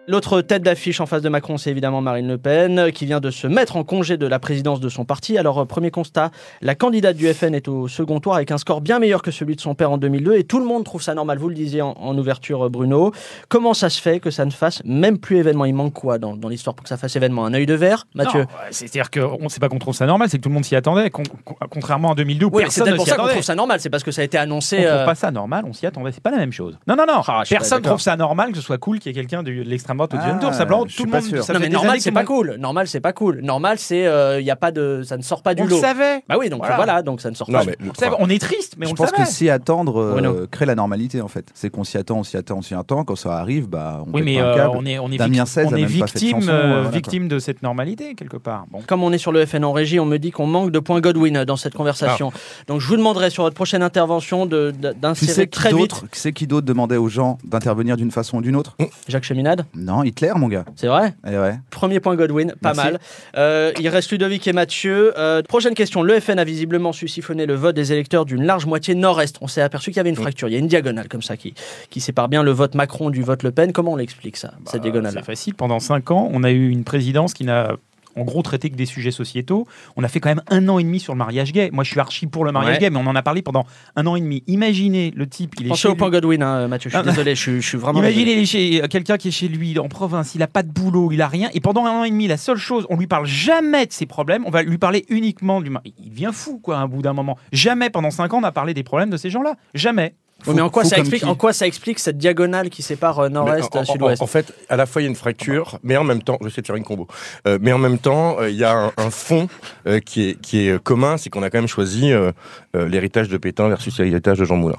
[0.09, 3.21] L'autre tête d'affiche en face de Macron, c'est évidemment Marine Le Pen, euh, qui vient
[3.21, 5.39] de se mettre en congé de la présidence de son parti.
[5.39, 6.31] Alors, euh, premier constat,
[6.63, 9.55] la candidate du FN est au second tour avec un score bien meilleur que celui
[9.55, 11.83] de son père en 2002, et tout le monde trouve ça normal, vous le disiez
[11.83, 13.13] en, en ouverture, euh, Bruno.
[13.49, 15.65] Comment ça se fait que ça ne fasse même plus événement?
[15.67, 17.45] Il manque quoi dans, dans l'histoire pour que ça fasse événement?
[17.45, 18.47] Un œil de verre, Mathieu?
[18.73, 20.75] C'est-à-dire qu'on ne sait pas qu'on trouve ça normal, c'est que tout le monde s'y
[20.75, 21.11] attendait.
[21.11, 23.35] con- con- contrairement à 2002 où Oui, c'est personne ne pour s'y ça qu'on attendait.
[23.35, 24.77] trouve ça normal, c'est parce que ça a été On annoncé.
[24.79, 26.77] trouve pas ça normal, on s'y attendait, c'est pas la même chose.
[26.89, 29.21] Non, non, non, Ah, personne trouve ça normal que ce soit cool qu'il y ait
[29.21, 30.55] quelqu'un de, de l'extrême l'extrême droite au Ah, deuxième tour.
[30.55, 31.23] Simplement, tout le monde.
[31.23, 31.43] sûr.
[31.45, 32.57] ça non, fait mais des normal, c'est pas cool.
[32.59, 33.41] Normal, c'est pas cool.
[33.43, 34.07] Normal, c'est
[34.41, 35.77] il y a pas de, ça ne sort pas du On lot.
[35.77, 36.23] le savait.
[36.29, 36.77] Bah oui, donc Voilà.
[36.77, 37.65] voilà, donc ça ne sort Non, pas.
[37.67, 38.17] mais On savait.
[38.19, 39.23] On est triste, mais je on le pense savait.
[39.25, 41.47] que s'y attendre euh, crée la normalité en fait.
[41.55, 43.05] C'est qu'on s'y attend, on s'y attend, on s'y attend.
[43.05, 45.67] Quand ça arrive, bah on Oui, mais euh, on est, on est, Damien vic- 16
[45.71, 48.65] on a est même pas fait de victime, euh, euh, de cette normalité quelque part.
[48.71, 48.81] Bon.
[48.87, 51.01] Comme on est sur le FN en régie, on me dit qu'on manque de points
[51.01, 52.33] Godwin dans cette conversation.
[52.69, 55.73] Donc je vous demanderai sur votre prochaine intervention de- de- Tu d'insérer sais qui très
[55.73, 58.77] vite qui c'est qui d'autre demandait aux gens d'intervenir d'une façon ou d'une autre?
[59.09, 59.65] Jacques Cheminade?
[59.81, 60.65] Non, Hitler, mon gars.
[60.77, 61.55] C'est vrai Eh ouais.
[61.71, 62.81] Premier point Godwin, pas Merci.
[62.93, 63.01] mal.
[63.37, 65.13] Euh, il reste Ludovic et Mathieu.
[65.19, 66.03] Euh, prochaine question.
[66.03, 69.37] Le FN a visiblement su siphonner le vote des électeurs d'une large moitié nord-est.
[69.41, 70.49] On s'est aperçu qu'il y avait une fracture.
[70.49, 71.55] Il y a une diagonale comme ça qui,
[71.89, 73.73] qui sépare bien le vote Macron du vote Le Pen.
[73.73, 75.55] Comment on l'explique ça, cette Bah, diagonale C'est facile.
[75.55, 77.73] Pendant cinq ans, on a eu une présidence qui n'a
[78.21, 79.67] en gros traité que des sujets sociétaux.
[79.97, 81.71] On a fait quand même un an et demi sur le mariage gay.
[81.73, 82.81] Moi, je suis archi pour le mariage Ouais.
[82.81, 83.65] gay, mais on en a parlé pendant
[83.97, 84.43] un an et demi.
[84.47, 85.99] Imaginez le type, il est Pensez chez au lui.
[85.99, 86.91] point Godwin, hein, Mathieu.
[86.91, 87.99] Je suis Ah, désolé, je, suis- je suis vraiment.
[88.01, 91.23] Imaginez chez- quelqu'un qui est chez lui en province, il a pas de boulot, il
[91.23, 93.87] a rien, et pendant un an et demi, la seule chose, on lui parle jamais
[93.87, 95.71] de ses problèmes, on va lui parler uniquement du.
[95.71, 95.95] mari.
[96.03, 97.39] Il devient fou, quoi, à un bout d'un moment.
[97.53, 99.55] Jamais pendant cinq ans, on a parlé des problèmes de ces gens-là.
[99.75, 100.15] Jamais.
[100.47, 103.29] Mais en quoi, ça explique, qui en quoi ça explique cette diagonale qui sépare euh,
[103.29, 105.97] nord-est, en- en- sud-ouest En, fait, à la fois, il y a une fracture, mais
[105.97, 107.07] en même temps, j'essaie de faire une combo,
[107.47, 109.49] Euh, mais en même temps, euh, il y a un, un fond
[109.87, 112.33] euh, qui, est, qui est commun, c'est qu'on a quand même choisi euh,
[112.77, 114.79] euh, l'héritage de Pétain versus l'héritage de Jean Moulin.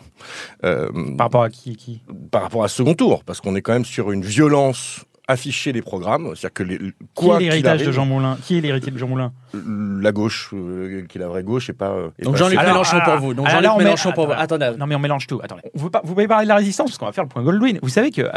[0.65, 2.01] Euh, Par rapport à qui, qui?
[2.31, 5.73] par rapport à ce second tour, parce qu'on est quand même sur une violence affichée
[5.73, 8.37] des programmes, c'est-à-dire que les, Qui quoi est qu'il l'héritage de Jean Moulin?
[8.43, 9.31] Qui est l'héritier de Jean Moulin?
[9.53, 11.89] La gauche, euh, qui est la vraie gauche, et pas.
[11.89, 13.33] euh, et Donc Jean-Luc Mélenchon alors, pour vous.
[13.33, 14.33] Donc Jean-Luc met- Mélenchon pour vous.
[14.35, 14.71] Attendez.
[14.79, 15.39] Non mais on mélange tout.
[15.43, 15.63] Attendez.
[15.73, 17.77] Vous, pas- vous pouvez parler de la résistance parce qu'on va faire le point Goldwyn.
[17.81, 18.29] Vous savez que euh,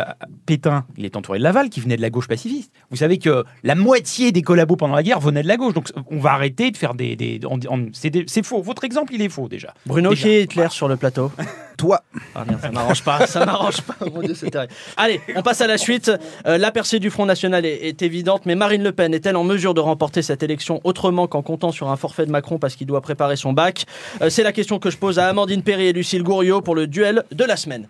[0.47, 2.73] Pétain, il est entouré de Laval qui venait de la gauche pacifiste.
[2.91, 5.75] Vous savez que la moitié des collabos pendant la guerre venaient de la gauche.
[5.75, 7.17] Donc on va arrêter de faire des...
[7.93, 8.61] c'est des- c'est faux.
[8.63, 9.73] Votre exemple, il est faux déjà.
[9.87, 10.23] Bruno, Déjà.
[10.23, 11.31] qui est Hitler sur le plateau?
[11.77, 12.03] Toi,
[12.35, 13.97] Ah merde, ça m'arrange pas, ça m'arrange pas.
[14.13, 14.73] Mon Dieu, c'est terrible.
[14.97, 16.11] Allez, on passe à la suite.
[16.47, 19.45] Euh, la percée du Front National est, est évidente, mais Marine Le Pen est-elle en
[19.45, 22.87] mesure de remporter cette élection autrement qu'en comptant sur un forfait de Macron parce qu'il
[22.87, 23.87] doit préparer son bac?
[24.23, 26.87] Euh, C'est la question que je pose à Amandine Perry et Lucille Gouriot pour le
[26.87, 27.89] duel de la semaine.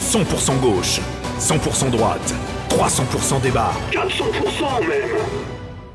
[0.00, 1.00] 100% gauche,
[1.40, 2.34] 100% droite,
[2.70, 3.72] 300% débat.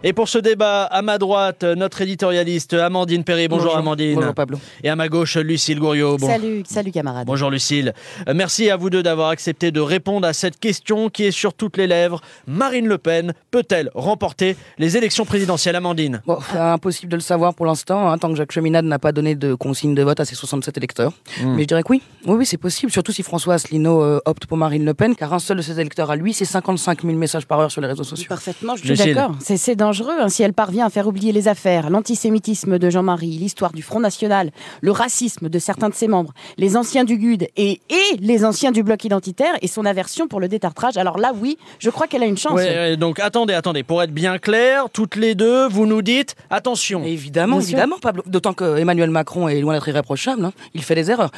[0.02, 3.50] Et pour ce débat, à ma droite, notre éditorialiste Amandine Perry.
[3.50, 4.16] Bonjour, Amandine.
[4.16, 4.58] Bonjour Pablo.
[4.82, 6.16] Et à ma gauche, Lucille Gouriot.
[6.16, 7.28] Bon- Salut, salut camarade.
[7.28, 7.94] Bonjour Lucille.
[8.30, 11.54] Euh, Merci à vous deux d'avoir accepté de répondre à cette question qui est sur
[11.54, 12.22] toutes les lèvres.
[12.48, 16.22] Marine Le Pen peut-elle remporter les élections présidentielles Amandine?
[16.26, 19.12] Bon, c'est impossible de le savoir pour l'instant, hein, tant que Jacques Cheminade n'a pas
[19.12, 21.12] donné de consigne de vote à ses 67 électeurs.
[21.42, 21.56] Hmm.
[21.56, 22.02] Mais je dirais que oui.
[22.26, 25.34] Oui, oui, c'est possible, surtout si François Asselineau euh, opte pour Marine Le Pen, car
[25.34, 27.88] un seul de ses électeurs à lui, c'est 55 000 messages par heure sur les
[27.88, 28.28] réseaux sociaux.
[28.30, 29.36] Parfaitement, je suis d'accord.
[29.42, 33.38] C'est c'est dangereux hein, si elle parvient à faire oublier les affaires, l'antisémitisme de Jean-Marie,
[33.40, 37.48] l'histoire du Front National, le racisme de certains de ses membres, les anciens du GUD
[37.58, 40.98] et, et les anciens du bloc identitaire et son aversion pour le détartrage.
[40.98, 42.54] Alors là, oui, je crois qu'elle a une chance.
[42.54, 46.36] Ouais, ouais, donc attendez, attendez, pour être bien clair, toutes les deux, vous nous dites
[46.52, 47.04] attention.
[47.04, 47.70] Évidemment, Bien sûr.
[47.78, 48.22] évidemment, Pablo.
[48.28, 50.46] D'autant que Emmanuel Macron est loin d'être irréprochable.
[50.46, 50.54] hein.
[50.76, 51.32] Il fait des erreurs.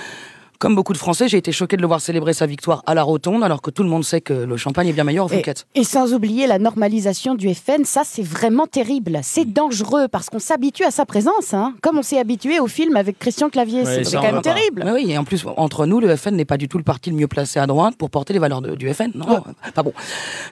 [0.61, 3.01] Comme beaucoup de Français, j'ai été choqué de le voir célébrer sa victoire à la
[3.01, 5.37] rotonde, alors que tout le monde sait que le champagne est bien meilleur au Et,
[5.37, 5.55] Fouquet.
[5.73, 9.21] et sans oublier la normalisation du FN, ça c'est vraiment terrible.
[9.23, 12.95] C'est dangereux parce qu'on s'habitue à sa présence, hein, comme on s'est habitué au film
[12.95, 13.81] avec Christian Clavier.
[13.81, 14.83] Ouais, c'est quand même terrible.
[14.85, 17.09] Mais oui, et en plus, entre nous, le FN n'est pas du tout le parti
[17.09, 19.09] le mieux placé à droite pour porter les valeurs de- du FN.
[19.15, 19.43] Non,
[19.73, 19.93] pas bon.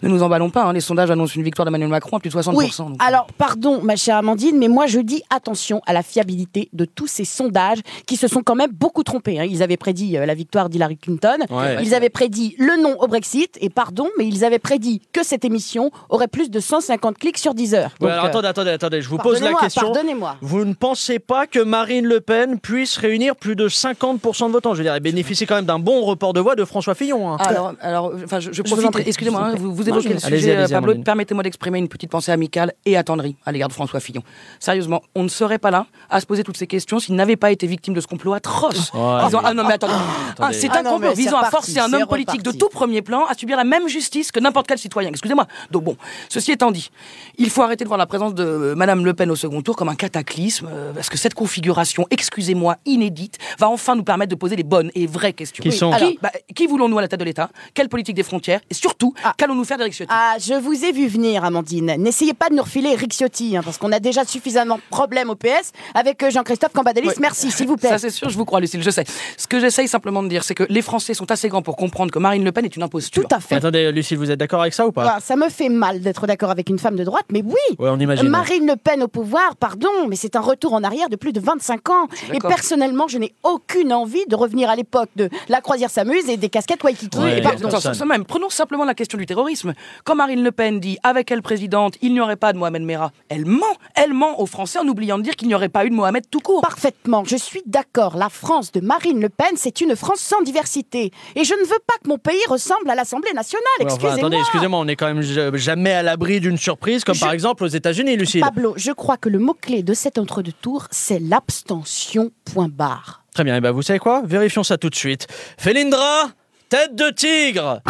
[0.01, 2.33] Ne nous emballons pas, hein, les sondages annoncent une victoire d'Emmanuel Macron à plus de
[2.33, 2.57] 60%.
[2.87, 6.69] Oui, donc- alors pardon ma chère Amandine, mais moi je dis attention à la fiabilité
[6.73, 9.39] de tous ces sondages qui se sont quand même beaucoup trompés.
[9.39, 9.45] hein.
[9.47, 11.77] Ils avaient prédit euh, la victoire d'Hillary Clinton, Ouais.
[11.81, 15.45] ils avaient prédit le non au Brexit, et pardon, mais ils avaient prédit que cette
[15.45, 17.91] émission aurait plus de 150 clics sur 10 heures.
[18.01, 19.81] Ouais, Donc, alors euh, attendez, attendez, attendez, je vous pose la question.
[19.91, 20.37] Pardonnez-moi.
[20.41, 24.73] Vous ne pensez pas que Marine Le Pen puisse réunir plus de 50% de votants?
[24.73, 27.31] Je veux dire, elle bénéficie quand même d'un bon report de voix de François Fillon.
[27.33, 27.37] hein.
[27.39, 29.07] Alors, alors, enfin, je, je profite.
[29.07, 30.95] Excusez-moi, vous hein, évoquez je- le sujet, euh, allez-y, Pablo.
[31.03, 34.21] Permettez-moi d'exprimer une petite pensée amicale et attendrie à l'égard de François Fillon.
[34.59, 37.51] Sérieusement, on ne serait pas là à se poser toutes ces questions s'il n'avait pas
[37.51, 38.91] été victime de ce complot atroce.
[38.93, 38.99] Ouais,
[39.43, 39.88] ah non, mais attendez.
[39.89, 40.35] Attendez.
[40.39, 42.51] Ah, c'est Ah un non, complot c'est visant à forcer un c'est homme politique de
[42.51, 45.09] tout premier plan à subir la même justice que n'importe quel citoyen.
[45.09, 45.47] Excusez-moi.
[45.71, 45.97] Donc bon,
[46.29, 46.89] ceci étant dit,
[47.37, 49.75] il faut arrêter de voir la présence de euh, Madame Le Pen au second tour
[49.75, 54.35] comme un cataclysme, euh, parce que cette configuration, excusez-moi, inédite, va enfin nous permettre de
[54.35, 55.61] poser les bonnes et vraies questions.
[55.61, 57.49] Qui sont Qui, bah, qui voulons-nous à la tête de l'État?
[57.73, 58.61] Quelle politique des frontières?
[58.69, 59.33] Et surtout, Ah.
[59.37, 60.11] qu'allons-nous faire d'Éric Ciotti?
[60.13, 61.95] Ah, je vous ai vu venir, Amandine.
[61.97, 65.29] N'essayez pas de nous refiler Eric Ciotti, hein, parce qu'on a déjà suffisamment de problèmes
[65.29, 67.07] au PS avec euh, Jean-Christophe Cambadélis.
[67.07, 67.13] Oui.
[67.19, 67.89] Merci, s'il vous plaît.
[67.89, 69.03] Ça, c'est sûr, je vous crois, Lucille, je sais.
[69.37, 71.77] Ce que j'essaie j'essaye simplement de dire, c'est que les Français sont assez grands pour
[71.77, 73.23] comprendre que Marine Le Pen est une imposture.
[73.23, 73.55] Tout à fait.
[73.55, 75.13] Attendez, Lucille, vous êtes d'accord avec ça ou pas?
[75.15, 77.89] Ah, ça me fait mal d'être d'accord avec une femme de droite, mais oui, Ouais,
[77.89, 78.27] on imagine.
[78.27, 81.39] Marine Le Pen au pouvoir, pardon, mais c'est un retour en arrière de plus de
[81.39, 82.07] 25 ans.
[82.33, 86.35] Et personnellement, je n'ai aucune envie de revenir à l'époque de la croisière s'amuse et
[86.35, 87.17] des casquettes Waikiki.
[87.17, 89.73] Ouais, Et même, prenons simplement la question du terrorisme.
[90.03, 93.11] Quand Marine Le Pen dit avec elle présidente, il n'y aurait pas de Mohamed Merah,
[93.29, 93.65] elle ment.
[93.95, 96.29] Elle ment aux Français en oubliant de dire qu'il n'y aurait pas eu de Mohamed
[96.29, 96.61] tout court.
[96.61, 98.17] Parfaitement, je suis d'accord.
[98.17, 101.11] La France de Marine Le Pen, c'est une France sans diversité.
[101.35, 103.63] Et je ne veux pas que mon pays ressemble à l'Assemblée nationale.
[103.79, 104.17] Ouais, enfin, Excusez-moi.
[104.17, 107.31] attendez, excusez-moi, on est quand même ja- jamais à l'abri d'une surprise, comme Je- par
[107.31, 108.41] exemple aux États-Unis, Lucille.
[108.41, 113.23] Pablo, je crois que le mot-clé de cet entre-deux-tours, c'est l'abstention, point barre.
[113.33, 114.21] Très bien, et ben vous savez quoi?
[114.25, 115.27] Vérifions ça tout de suite.
[115.57, 116.29] Félindra,
[116.69, 117.81] tête de tigre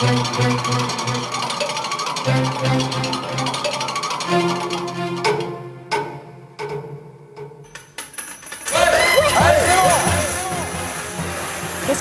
[0.00, 0.08] Qu'est-ce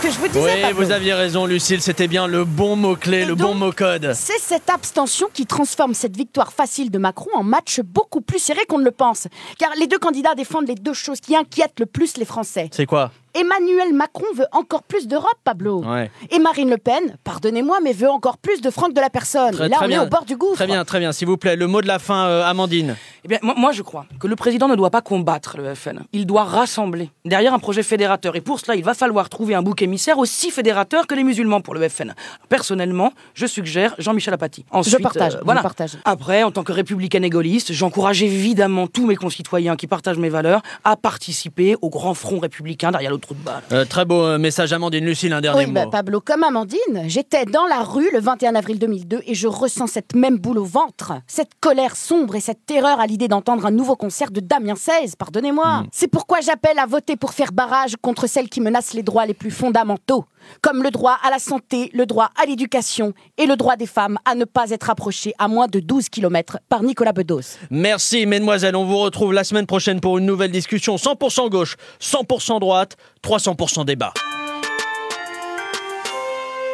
[0.01, 3.17] que je vous disais, Oui, Pablo vous aviez raison, Lucille, c'était bien le bon mot-clé,
[3.17, 4.13] Et le donc, bon mot-code.
[4.13, 8.61] C'est cette abstention qui transforme cette victoire facile de Macron en match beaucoup plus serré
[8.69, 9.27] qu'on ne le pense.
[9.57, 12.69] Car les deux candidats défendent les deux choses qui inquiètent le plus les Français.
[12.71, 13.11] C'est quoi?
[13.39, 15.83] Emmanuel Macron veut encore plus d'Europe, Pablo.
[15.83, 16.11] Ouais.
[16.31, 19.51] Et Marine Le Pen, pardonnez-moi, mais veut encore plus de Franck de la personne.
[19.53, 20.01] Très- là, très on bien.
[20.01, 20.55] est au bord du gouffre.
[20.55, 21.11] Très bien, très bien.
[21.11, 22.95] S'il vous plaît, le mot de la fin, euh, Amandine.
[23.23, 26.01] Eh bien, moi, moi, je crois que le président ne doit pas combattre le FN.
[26.13, 28.35] Il doit rassembler derrière un projet fédérateur.
[28.35, 31.61] Et pour cela, il va falloir trouver un bouc émissaire aussi fédérateur que les musulmans
[31.61, 32.13] pour le FN.
[32.49, 34.65] Personnellement, je suggère Jean-Michel Apathy.
[34.71, 35.61] Ensuite, Je partage, euh, je voilà.
[35.61, 35.97] partage.
[36.05, 40.29] Après, en tant que républicaine et gaulliste, j'encourage évidemment tous mes concitoyens qui partagent mes
[40.29, 43.63] valeurs à participer au grand front républicain derrière l'autre trou de balle.
[43.71, 45.05] Euh, très beau euh, message, Amandine.
[45.05, 45.91] Lucille, un dernier Oui, bah, mot.
[45.91, 50.15] Pablo, comme Amandine, j'étais dans la rue le 21 avril 2002 et je ressens cette
[50.15, 53.95] même boule au ventre, cette colère sombre et cette terreur à l'idée d'entendre un nouveau
[53.95, 55.83] concert de Damien XVI, pardonnez-moi.
[55.91, 59.33] C'est pourquoi j'appelle à voter pour faire barrage contre celles qui menacent les droits les
[59.33, 60.25] plus fondamentaux,
[60.61, 64.17] comme le droit à la santé, le droit à l'éducation et le droit des femmes
[64.25, 67.57] à ne pas être approchées à moins de 12 km par Nicolas Bedos.
[67.69, 68.75] Merci, mesdemoiselles.
[68.75, 73.85] On vous retrouve la semaine prochaine pour une nouvelle discussion 100% gauche, 100% droite, 300%
[73.85, 74.13] débat.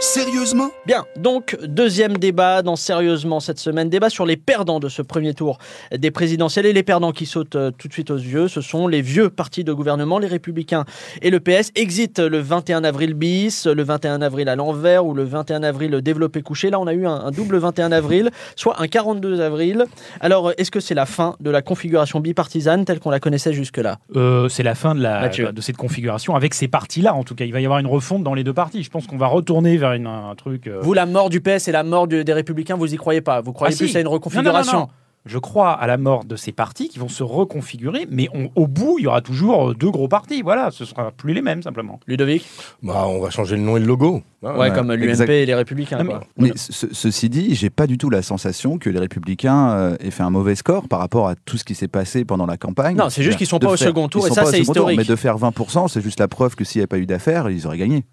[0.01, 0.71] Sérieusement?
[0.86, 5.34] Bien, donc deuxième débat dans Sérieusement cette semaine, débat sur les perdants de ce premier
[5.34, 5.58] tour
[5.95, 8.88] des présidentielles et les perdants qui sautent euh, tout de suite aux yeux, ce sont
[8.88, 10.86] les vieux partis de gouvernement, les Républicains
[11.21, 11.71] et le PS.
[11.75, 16.41] Exit le 21 avril bis, le 21 avril à l'envers ou le 21 avril développé
[16.41, 16.69] couché.
[16.69, 19.86] Là, on a eu un, un double 21 avril, soit un 42 avril.
[20.19, 23.99] Alors, est-ce que c'est la fin de la configuration bipartisane telle qu'on la connaissait jusque-là?
[24.15, 25.51] Euh, c'est la fin de, la, Mathieu.
[25.51, 27.13] de cette configuration avec ces partis-là.
[27.15, 28.84] En tout cas, il va y avoir une refonte dans les deux partis.
[28.84, 30.67] Je pense qu'on va retourner vers une- un truc.
[30.67, 33.21] euh, Vous, la mort du PS et la mort du- des Républicains, vous y croyez
[33.21, 33.41] pas?
[33.41, 33.97] Vous croyez Ah, plus si.
[33.97, 34.79] à une Non, non, non, reconfiguration?
[34.79, 34.88] non.
[35.27, 38.67] Je crois à la mort de ces partis qui vont se reconfigurer, mais on- au
[38.67, 40.43] bout, il y aura toujours euh, deux gros partis.
[40.43, 41.99] Voilà, ce sera plus les mêmes simplement.
[42.05, 42.45] Ludovic?
[42.84, 44.21] Bah, on va changer le nom et le logo.
[44.45, 45.29] Ah, Ouais, comme l'UMP exact.
[45.31, 45.97] et les Républicains.
[45.97, 46.21] Non, mais- quoi.
[46.38, 50.12] Mais ce- ceci dit, j'ai pas du tout la sensation que les Républicains euh, aient
[50.12, 52.95] fait un mauvais score par rapport à tout ce qui s'est passé pendant la campagne.
[52.95, 54.41] Non, c'est juste qu'ils sont De pas au faire- second tour, ils et sont ça,
[54.43, 54.97] pas au c'est second tour, historique.
[54.99, 57.49] Mais de faire 20%, c'est juste la preuve que s'il n'y avait pas eu d'affaires,
[57.49, 58.05] ils auraient gagné.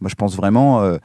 [0.00, 0.98] Moi, je pense vraiment euh,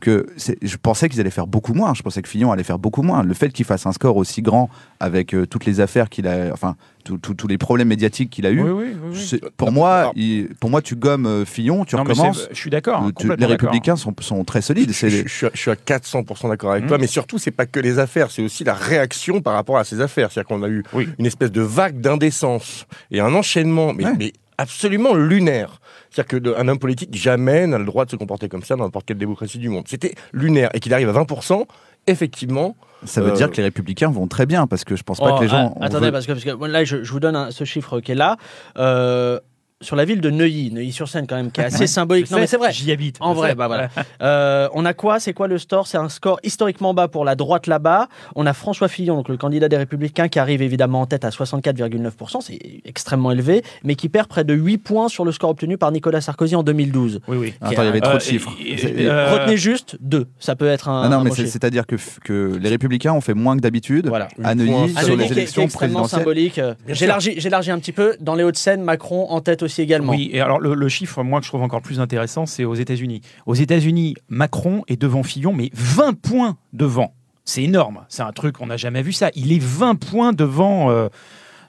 [0.00, 0.26] que
[0.62, 1.92] je pensais qu'ils allaient faire beaucoup moins.
[1.92, 3.24] Je pensais que Fillon allait faire beaucoup moins.
[3.24, 6.52] Le fait qu'il fasse un score aussi grand avec euh, toutes les affaires qu'il a,
[6.52, 8.62] enfin, tous les problèmes médiatiques qu'il a eu.
[8.62, 9.18] Oui, oui, oui, oui.
[9.20, 12.46] c'est- Pour moi, il- pour moi, tu gommes euh, Fillon, tu Non, recommences.
[12.50, 13.10] je suis d'accord.
[13.38, 13.46] les.
[13.46, 14.92] Républicains sont, sont très solides.
[14.92, 16.88] Je, je- je suis à- je suis à 400% d'accord avec Mhm.
[16.90, 19.84] toi, mais surtout, c'est pas que les affaires, c'est aussi la réaction par rapport à
[19.84, 20.30] ces affaires.
[20.30, 21.08] C'est-à-dire qu'on a eu Oui.
[21.18, 24.12] une espèce de vague d'indécence et un enchaînement, mais, Ouais.
[24.18, 25.80] mais absolument lunaire.
[26.10, 29.06] C'est-à-dire qu'un homme politique jamais n'a le droit de se comporter comme ça dans n'importe
[29.06, 29.84] quelle démocratie du monde.
[29.88, 30.70] C'était lunaire.
[30.74, 31.66] Et qu'il arrive à 20%,
[32.06, 35.20] effectivement, Ça veut Euh, dire que les Républicains vont très bien parce que je pense
[35.20, 35.72] pas Oh, que les gens.
[35.80, 38.00] ah, attendez, veut- parce que, parce que là, je, je vous donne un- ce chiffre
[38.00, 38.36] qui est là.
[38.76, 39.38] Euh,
[39.80, 42.28] sur la ville de Neuilly, Neuilly-sur-Seine quand même, qui est assez symbolique.
[42.32, 42.72] Non, mais c'est vrai.
[42.72, 43.16] J'y habite.
[43.20, 43.54] En vrai, sais.
[43.54, 43.88] bah voilà.
[44.22, 45.20] Euh, on a quoi?
[45.20, 48.08] C'est quoi le score C'est un score historiquement bas pour la droite là-bas.
[48.34, 51.28] On a François Fillon, donc le candidat des Républicains, qui arrive évidemment en tête à
[51.30, 55.78] 64,9%, c'est extrêmement élevé, mais qui perd près de 8 points sur le score obtenu
[55.78, 57.20] par Nicolas Sarkozy en 2012.
[57.28, 57.54] Oui, oui.
[57.60, 58.50] Attends, il y avait trop Euh, de chiffres.
[58.98, 61.02] euh, Retenez juste deux, ça peut être un.
[61.04, 64.26] Ah non, un mais c'est-à-dire que, que les Républicains ont fait moins que d'habitude Voilà.
[64.42, 66.20] à Neuilly sur les Neuilly qui est- qui est élections extrêmement présidentielles.
[66.20, 66.60] symbolique.
[66.88, 68.16] J'élargis un petit peu.
[68.20, 69.67] Dans les Hauts-de-Seine, Macron en tête aussi
[70.10, 72.74] Oui, et alors le, le chiffre, moi, que je trouve encore plus intéressant, c'est aux
[72.74, 73.20] États-Unis.
[73.46, 77.14] Aux États-Unis, Macron est devant Fillon, mais 20 points devant.
[77.44, 78.04] C'est énorme.
[78.08, 79.30] C'est un truc, on n'a jamais vu ça.
[79.34, 81.08] Il est 20 points devant, euh,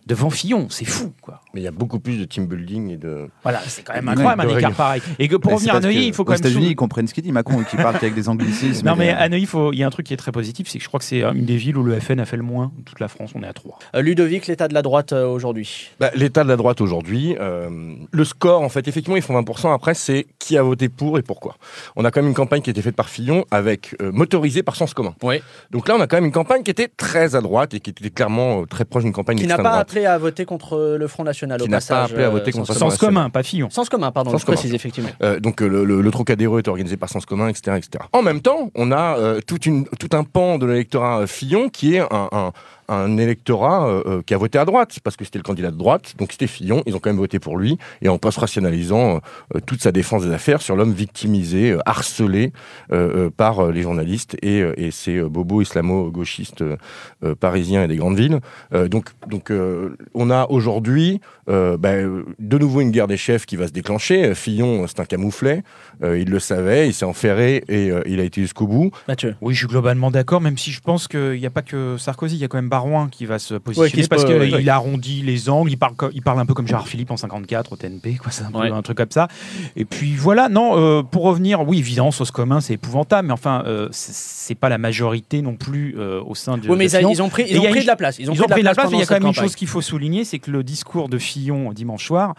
[0.07, 0.67] devant Fillon.
[0.69, 1.41] C'est fou, quoi.
[1.53, 3.27] Mais il y a beaucoup plus de team building et de.
[3.43, 5.01] Voilà, c'est quand même incroyable un écart pareil.
[5.17, 6.39] Et que pour revenir à Neuilly, il faut aux quand même.
[6.39, 8.85] États-Unis, sou- ils comprennent ce qu'il dit, Macron, qui parle qu'avec des anglicismes.
[8.85, 10.77] Non, mais des- à Neuilly, il y a un truc qui est très positif, c'est
[10.77, 12.43] que je crois que c'est euh, une des villes où le FN a fait le
[12.43, 12.71] moins.
[12.85, 13.79] Toute la France, on est à 3.
[13.95, 15.89] Euh, Ludovic, l'état de la droite euh, aujourd'hui?
[15.99, 19.73] Bah, L'état de la droite aujourd'hui, euh, le score, en fait, effectivement, ils font 20%.
[19.73, 21.55] Après, c'est qui a voté pour et pourquoi.
[21.95, 24.61] On a quand même une campagne qui a été faite par Fillon avec euh, motorisée
[24.61, 25.15] par Sens commun.
[25.23, 25.41] Oui.
[25.71, 27.89] Donc là, on a quand même une campagne qui était très à droite et qui
[27.89, 30.97] était clairement euh, très proche d'une campagne Qui n'a pas appelé à voter contre euh,
[30.99, 32.11] le Front National Qui au n'a pas passage.
[32.11, 32.89] appelé à voter euh, contre Sens le commun.
[32.91, 33.69] Sens commun, pas Fillon.
[33.69, 35.09] Sens commun, pardon, Sens je précise effectivement.
[35.21, 38.03] Euh, donc euh, le, le, le Trocadéro est organisé par Sens commun, etc., etc.
[38.13, 41.69] En même temps, on a euh, toute une, tout un pan de l'électorat euh, Fillon
[41.69, 42.51] qui est un, un,
[42.89, 45.77] un électorat euh, euh, qui a voté à droite, parce que c'était le candidat de
[45.77, 49.21] droite, donc c'était Fillon, ils ont quand même voté pour lui, et en post-rationalisant
[49.55, 52.51] euh, toute sa défense des affaires sur l'homme victimisé, harcelé
[53.37, 56.63] par les journalistes et, et ces bobos islamo-gauchistes
[57.39, 58.39] parisiens et des grandes villes.
[58.89, 59.51] Donc donc
[60.13, 63.71] on a aujourd'hui euh, bah, euh, de nouveau une guerre des chefs qui va se
[63.73, 64.25] déclencher.
[64.25, 65.63] Euh, Fillon, c'est un camouflet,
[66.03, 68.91] euh, il le savait, il s'est enferré et euh, il a été jusqu'au bout.
[69.07, 69.35] Mathieu.
[69.41, 72.35] Oui, je suis globalement d'accord, même si je pense qu'il n'y a pas que Sarkozy,
[72.35, 74.69] il y a quand même Barouin qui va se positionner se parce qu'il ouais.
[74.69, 77.75] arrondit les angles, il parle, il parle un peu comme Gérard Philippe en 54 au
[77.75, 78.69] TNP, quoi, c'est un, peu Ouais.
[78.71, 79.27] un truc comme ça.
[79.75, 83.63] Et puis voilà, non, euh, pour revenir, oui, évidemment, sauce commun, c'est épouvantable, mais enfin,
[83.65, 86.67] euh, c'est- pas la majorité non plus euh, au sein de.
[86.67, 88.19] Oui, mais de ils, ont pris, ils il ont pris de la place.
[88.19, 89.33] Ils ont, Ils ont pris de la place, mais il y a quand même une
[89.33, 91.38] chose qu'il faut souligner, c'est que le discours de Fillon
[91.73, 92.35] dimanche soir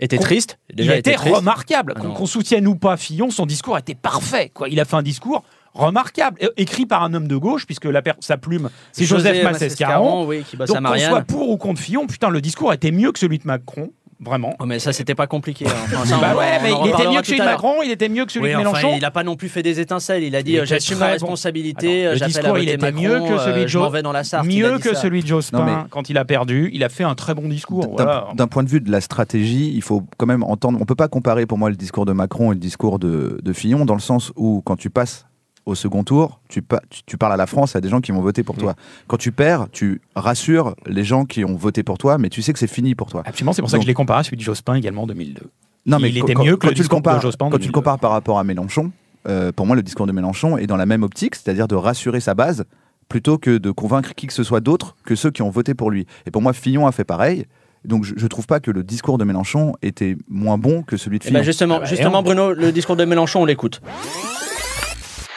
[0.00, 0.58] était triste.
[0.76, 1.94] il était remarquable.
[1.96, 4.50] Ah Qu'on soutienne ou pas Fillon, son discours était parfait.
[4.52, 4.68] Quoi.
[4.68, 8.36] Il a fait un discours remarquable, écrit par un homme de gauche, puisque la sa
[8.36, 10.26] plume, c'est Joseph Massescaron.
[10.26, 13.12] oui, qui bosse Donc qu'on soit pour ou contre Fillon, putain, le discours était mieux
[13.12, 13.90] que celui de Macron,
[14.24, 14.54] vraiment.
[14.60, 15.66] Oh, mais ça, c'était pas compliqué.
[15.66, 15.72] hein.
[15.84, 17.44] Enfin, ça, bah on- ouais, on mais en il était mieux que celui de.
[17.44, 18.94] Macron, il était mieux que celui Oui, de enfin, Mélenchon.
[18.96, 20.22] il a pas non plus fait des étincelles.
[20.22, 22.04] Il a dit euh, j'assume ma responsabilité.
[22.04, 23.90] Le j'appelle à il voter était Macron, mieux que celui euh, de Je m'en Jo-
[23.90, 24.46] vais dans la Sarthe.
[24.46, 25.00] Mieux que ça.
[25.02, 26.70] celui de Jospin Non, mais- quand il a perdu.
[26.72, 27.86] Il a fait un très bon discours.
[27.96, 28.28] D'un voilà.
[28.34, 30.78] d'un point de vue de la stratégie, il faut quand même entendre.
[30.80, 33.52] On peut pas comparer pour moi le discours de Macron et le discours de, de
[33.52, 35.26] Fillon, dans le sens où quand tu passes
[35.66, 38.10] au second tour, tu, pa- tu, tu parles à la France, à des gens qui
[38.12, 38.74] vont voter pour toi.
[39.06, 42.52] Quand tu perds, tu rassures les gens qui ont voté pour toi, mais tu sais
[42.52, 43.22] que c'est fini pour toi.
[43.24, 45.06] Absolument, c'est pour ça Donc- que je l'ai comparé à celui de Jospin également en
[45.06, 45.42] 2002.
[45.86, 47.50] Non, mais Il était mieux que quand le tu le discours de compares, Jospin en
[47.50, 47.72] Quand tu le 2002.
[47.80, 48.92] compares par rapport à Mélenchon,
[49.28, 52.20] euh, pour moi, le discours de Mélenchon est dans la même optique, c'est-à-dire de rassurer
[52.20, 52.64] sa base
[53.08, 55.90] plutôt que de convaincre qui que ce soit d'autre que ceux qui ont voté pour
[55.90, 56.06] lui.
[56.26, 57.46] Et pour moi, Fillon a fait pareil.
[57.84, 61.18] Donc je, je trouve pas que le discours de Mélenchon était moins bon que celui
[61.18, 61.40] de Eh Fillon.
[61.40, 63.80] ben, justement, Ah bah, justement, Bruno, le discours de Mélenchon, on l'écoute.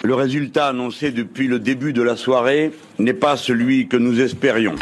[0.06, 4.76] Le résultat annoncé depuis le début de la soirée n'est pas celui que nous espérions.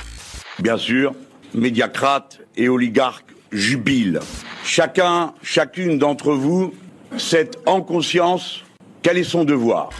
[0.59, 1.13] Bien sûr,
[1.53, 4.19] médiacrates et oligarques jubilent.
[4.65, 6.73] Chacun, chacune d'entre vous
[7.17, 8.65] sait en conscience
[9.01, 9.91] quel est son devoir.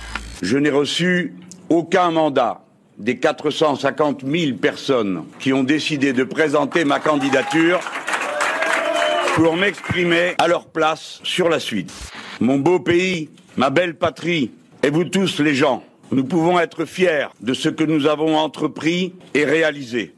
[0.42, 1.34] Je n'ai reçu
[1.70, 2.66] aucun mandat
[2.98, 7.80] des 450 000 personnes qui ont décidé de présenter ma candidature
[9.36, 11.94] pour m'exprimer à leur place sur la suite.
[12.42, 14.52] Mon beau pays, ma belle patrie,
[14.84, 19.14] et vous tous les gens, nous pouvons être fiers de ce que nous avons entrepris
[19.34, 20.14] et réalisé.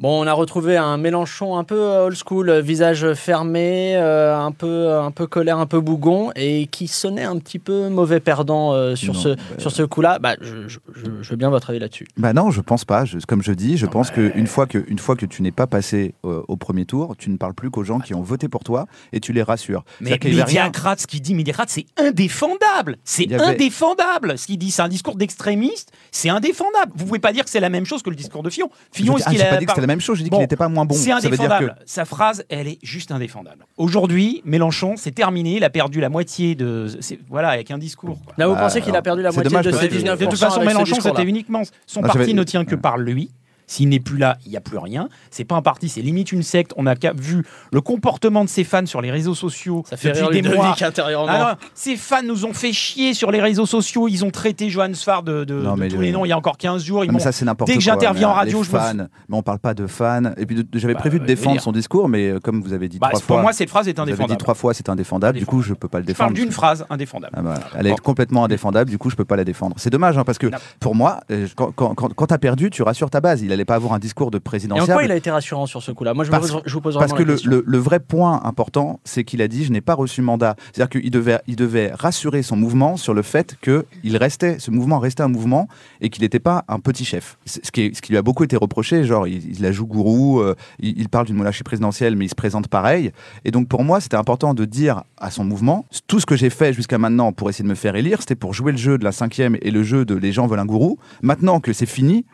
[0.00, 4.36] Bon, on a retrouvé un Mélenchon un peu euh, old school, euh, visage fermé, euh,
[4.36, 8.18] un peu un peu colère, un peu bougon, et qui sonnait un petit peu mauvais
[8.18, 10.18] perdant euh, sur Non, ce bah- sur ce coup-là.
[10.18, 12.08] Bah, je, je- je- je veux bien votre avis là-dessus.
[12.16, 13.04] Bah non, je pense pas.
[13.04, 15.52] Je- comme je dis, je pense que une fois que une fois que tu n'es
[15.52, 18.48] pas passé euh, au premier tour, tu ne parles plus qu'aux gens qui ont voté
[18.48, 19.84] pour toi et tu les rassures.
[20.00, 22.96] Mais Médiacrate, ce qu'il dit, Médiacrate, c'est indéfendable.
[23.04, 24.38] C'est avait- indéfendable.
[24.38, 26.90] Ce qu'il dit, c'est un discours d'extrémiste, c'est indéfendable.
[26.96, 28.70] Vous pouvez pas dire que c'est la même chose que le discours de Fillon.
[28.92, 30.18] Fillon, est-ce ah, qu'il a la même chose.
[30.18, 30.94] J'ai dit Bon, qu'il n'était pas moins bon.
[30.94, 31.76] C'est Ça veut dire que indéfendable.
[31.86, 33.64] Sa phrase, elle est juste indéfendable.
[33.76, 35.56] Aujourd'hui, Mélenchon, c'est terminé.
[35.56, 36.86] Il a perdu la moitié de.
[37.28, 38.18] Voilà, avec un discours.
[38.24, 38.34] quoi.
[38.38, 40.26] Là, vous Bah, pensez qu'il a perdu la moitié dommage de ses que- 19 De
[40.26, 41.62] toute façon, Mélenchon, c'était uniquement.
[41.86, 43.30] Son Non, parti ne tient que par lui.
[43.66, 45.08] S'il n'est plus là, il n'y a plus rien.
[45.30, 46.72] C'est pas un parti, c'est limite une secte.
[46.76, 50.20] On a vu le comportement de ses fans sur les réseaux sociaux Ça fait depuis
[50.20, 50.76] rire des mois.
[50.80, 51.32] intérieurement.
[51.32, 54.06] Ah ces fans nous ont fait chier sur les réseaux sociaux.
[54.08, 56.28] Ils ont traité Johan Sfar de, de- Non, de mais tous le- les noms il
[56.28, 57.04] y a encore 15 jours.
[57.04, 57.78] Ils Non, mais ça c'est n'importe Dès quoi.
[57.78, 58.96] que j'interviens en radio, les je me fans, fous.
[59.28, 60.32] mais on parle pas de fans.
[60.36, 62.88] Et puis j'avais Bah, prévu de euh, défendre son discours, mais euh, comme vous avez
[62.88, 64.38] dit Bah, trois pour fois, moi, cette phrase est vous avez dit indéfendable.
[64.40, 65.38] trois fois c'est indéfendable.
[65.38, 66.34] Du coup, je peux pas le Je parle défendre.
[66.34, 67.34] d'une phrase indéfendable.
[67.36, 69.74] Ah bah, elle est complètement indéfendable, du coup je peux pas la défendre.
[69.78, 70.48] C'est dommage hein, parce que
[70.80, 73.42] pour moi, euh, quand, quand, quand, quand t'as perdu, tu rassures ta base.
[73.42, 74.94] Il allait pas avoir un discours de Et en présidentiel.
[74.94, 76.14] quoi il a été rassurant sur ce coup-là?
[76.14, 77.50] Moi, je, vous Parce- pose- je vous pose Parce que la le, question.
[77.50, 80.56] le- le vrai point important, c'est qu'il a dit je n'ai pas reçu mandat.
[80.72, 84.70] C'est-à-dire qu'il devait, il devait rassurer son mouvement sur le fait que il restait, ce
[84.70, 85.68] mouvement restait un mouvement
[86.00, 87.38] et qu'il n'était pas un petit chef.
[87.46, 89.86] Ce qui, est- ce qui lui a beaucoup été reproché, genre il, il la joue
[89.86, 93.12] gourou, euh, il, il parle d'une monarchie présidentielle, mais il se présente pareil.
[93.44, 96.50] Et donc pour moi, c'était important de dire à son mouvement tout ce que j'ai
[96.50, 99.04] fait jusqu'à maintenant pour essayer de me faire élire, c'était pour jouer le jeu de
[99.04, 100.98] la cinquième et le jeu de les gens veulent un gourou.
[101.22, 102.24] Maintenant que c'est fini,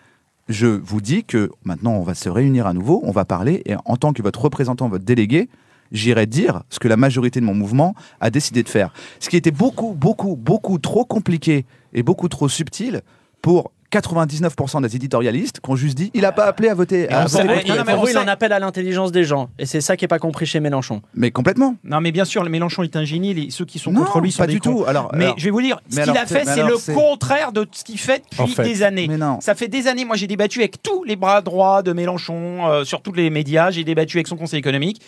[0.50, 3.76] je vous dis que maintenant, on va se réunir à nouveau, on va parler, et
[3.84, 5.48] en tant que votre représentant, votre délégué,
[5.92, 8.92] j'irai dire ce que la majorité de mon mouvement a décidé de faire.
[9.20, 13.02] Ce qui était beaucoup, beaucoup, beaucoup trop compliqué et beaucoup trop subtil
[13.40, 17.08] pour 99% des éditorialistes qui ont juste dit il n'a pas appelé à voter.
[17.08, 17.64] À voter contre.
[17.76, 19.50] pour mais on vous, il en appelle à l'intelligence des gens.
[19.58, 21.02] Et c'est ça qui est pas compris chez Mélenchon.
[21.14, 21.74] Mais complètement.
[21.84, 23.34] Non, mais bien sûr, le Mélenchon est un génie.
[23.34, 24.78] les- ceux qui sont Non, contre lui sont pas des du cons.
[24.80, 24.84] tout.
[24.86, 27.66] Alors, mais alors- je vais vous dire, ce qu'il a fait, c'est le contraire de
[27.72, 28.62] ce qu'il fait depuis En fait.
[28.64, 29.06] des années.
[29.08, 29.40] Mais non.
[29.40, 30.04] Ça fait des années.
[30.04, 33.70] Moi, j'ai débattu avec tous les bras droits de Mélenchon, euh, sur tous les médias.
[33.70, 35.00] J'ai débattu avec son conseil économique.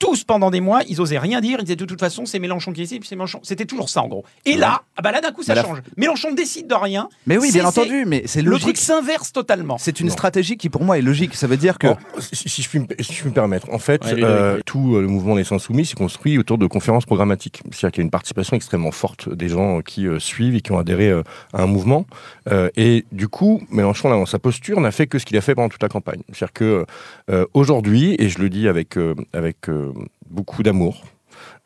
[0.00, 1.58] Tous pendant des mois, ils osaient rien dire.
[1.60, 3.38] Ils disaient de toute façon, c'est Mélenchon qui est ici, puis c'est Mélenchon.
[3.44, 4.24] C'était toujours ça en gros.
[4.46, 5.78] Et là, ah bah là d'un coup, ça Mais la- change.
[5.96, 7.08] Mélenchon décide de rien.
[7.26, 8.64] Mais oui, bien entendu, mais c'est Le logique.
[8.64, 9.76] truc s'inverse totalement.
[9.78, 11.34] C'est une stratégie qui, pour moi, est logique.
[11.36, 11.88] Ça veut dire que.
[11.88, 14.58] Bon, si, si je puis me, si je puis me permettre, en fait, Ouais, euh,
[14.64, 17.60] tout euh, le mouvement des Sans-Soumis s'est construit autour de conférences programmatiques.
[17.70, 20.72] C'est-à-dire qu'il y a une participation extrêmement forte des gens qui euh, suivent et qui
[20.72, 22.06] ont adhéré euh, à un mouvement.
[22.50, 25.42] Euh, et du coup, Mélenchon, là, dans sa posture, n'a fait que ce qu'il a
[25.42, 26.22] fait pendant toute la campagne.
[26.32, 26.86] C'est-à-dire que
[27.30, 29.89] euh, aujourd'hui, et je le dis avec, euh, avec euh,
[30.28, 31.04] beaucoup d'amour,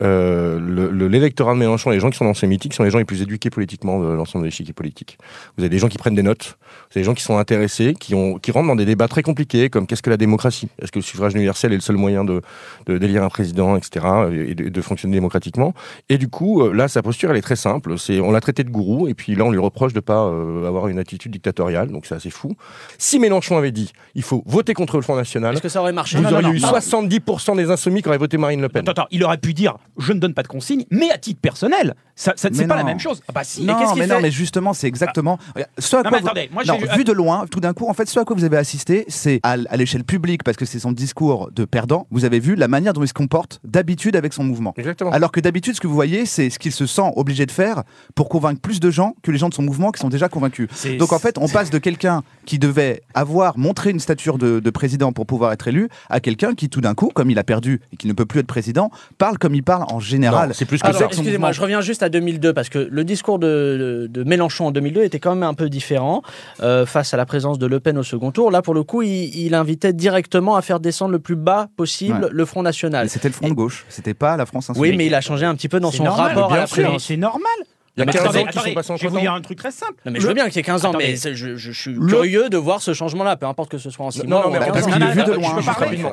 [0.02, 2.90] euh, le- le- l'électorat de Mélenchon, les gens qui sont dans ces meetings, sont les
[2.90, 5.18] gens les plus éduqués politiquement de l'ensemble de l'échiquier politique.
[5.56, 7.94] Vous avez des gens qui prennent des notes, vous avez des gens qui sont intéressés,
[7.98, 10.68] qui, ont, qui rentrent dans des débats très compliqués, comme qu'est-ce que la démocratie?
[10.82, 12.40] Est-ce que le suffrage universel est le seul moyen de
[12.86, 15.74] d'élire un président, etc., et de, de fonctionner démocratiquement?
[16.08, 17.98] Et du coup, euh, là, sa posture, elle est très simple.
[17.98, 20.66] C'est, on l'a traité de gourou, et puis là, on lui reproche de pas euh,
[20.66, 22.56] avoir une attitude dictatoriale, donc c'est assez fou.
[22.98, 25.92] Si Mélenchon avait dit, il faut voter contre le Front National, Est-ce que ça aurait
[25.92, 26.16] marché?
[26.16, 26.68] vous Non, auriez non, eu non.
[26.72, 28.82] 70% des insoumis qui auraient voté Marine Le Pen.
[28.88, 31.40] Attends, attends, il aurait pu dire je ne donne pas de consigne, mais à titre
[31.40, 33.20] personnel, ça, ça- c'est pas la même chose.
[33.28, 33.64] Ah bah si.
[33.64, 35.38] Non, mais non, mais justement, c'est exactement.
[35.78, 37.72] Ce à Non, quoi mais vous- attendez, moi, non, j'ai- vu de loin, tout d'un
[37.72, 40.64] coup, en fait, ce à quoi vous avez assisté, c'est à, l'échelle publique, parce que
[40.64, 42.06] c'est son discours de perdant.
[42.10, 44.74] Vous avez vu la manière dont il se comporte d'habitude avec son mouvement.
[44.76, 45.10] Exactement.
[45.10, 47.82] Alors que d'habitude, ce que vous voyez, c'est ce qu'il se sent obligé de faire
[48.14, 50.68] pour convaincre plus de gens que les gens de son mouvement qui sont déjà convaincus.
[50.74, 54.60] C'est- Donc en fait, on passe de quelqu'un qui devait avoir montré une stature de,
[54.60, 57.44] de président pour pouvoir être élu à quelqu'un qui, tout d'un coup, comme il a
[57.44, 60.52] perdu et qui ne peut plus être président, parle comme il parle en général.
[60.54, 61.06] C'est plus que Alors, ça.
[61.06, 61.52] excusez-moi, mouvement.
[61.52, 65.02] je reviens juste à 2002 parce que le discours de, de- de Mélenchon en 2002
[65.04, 66.22] était quand même un peu différent
[66.60, 68.50] euh, face à la présence de Le Pen au second tour.
[68.50, 72.24] Là, pour le coup, il, il invitait directement à faire descendre le plus bas possible
[72.24, 72.28] Ouais.
[72.32, 73.08] le Front National.
[73.08, 74.90] C'était le front de gauche, c'était pas la France insoumise.
[74.90, 76.98] Oui, mais il a changé un petit peu dans son normal, rapport à bien la
[76.98, 77.42] c'est normal.
[77.96, 79.36] Il y a Mais 15 attendez, ans qui attendez, sont passés en dire ans.
[79.36, 79.94] un truc très simple.
[80.04, 81.16] Non, mais je veux bien qu'il y ait 15 ans, Attendez.
[81.24, 84.10] mais je, suis Le- curieux de voir ce changement-là, peu importe que ce soit en
[84.10, 84.90] 6 Non, mois non, mais en parce 15 ans.
[84.96, 86.04] qu'il est vu de loin, je peux parler Le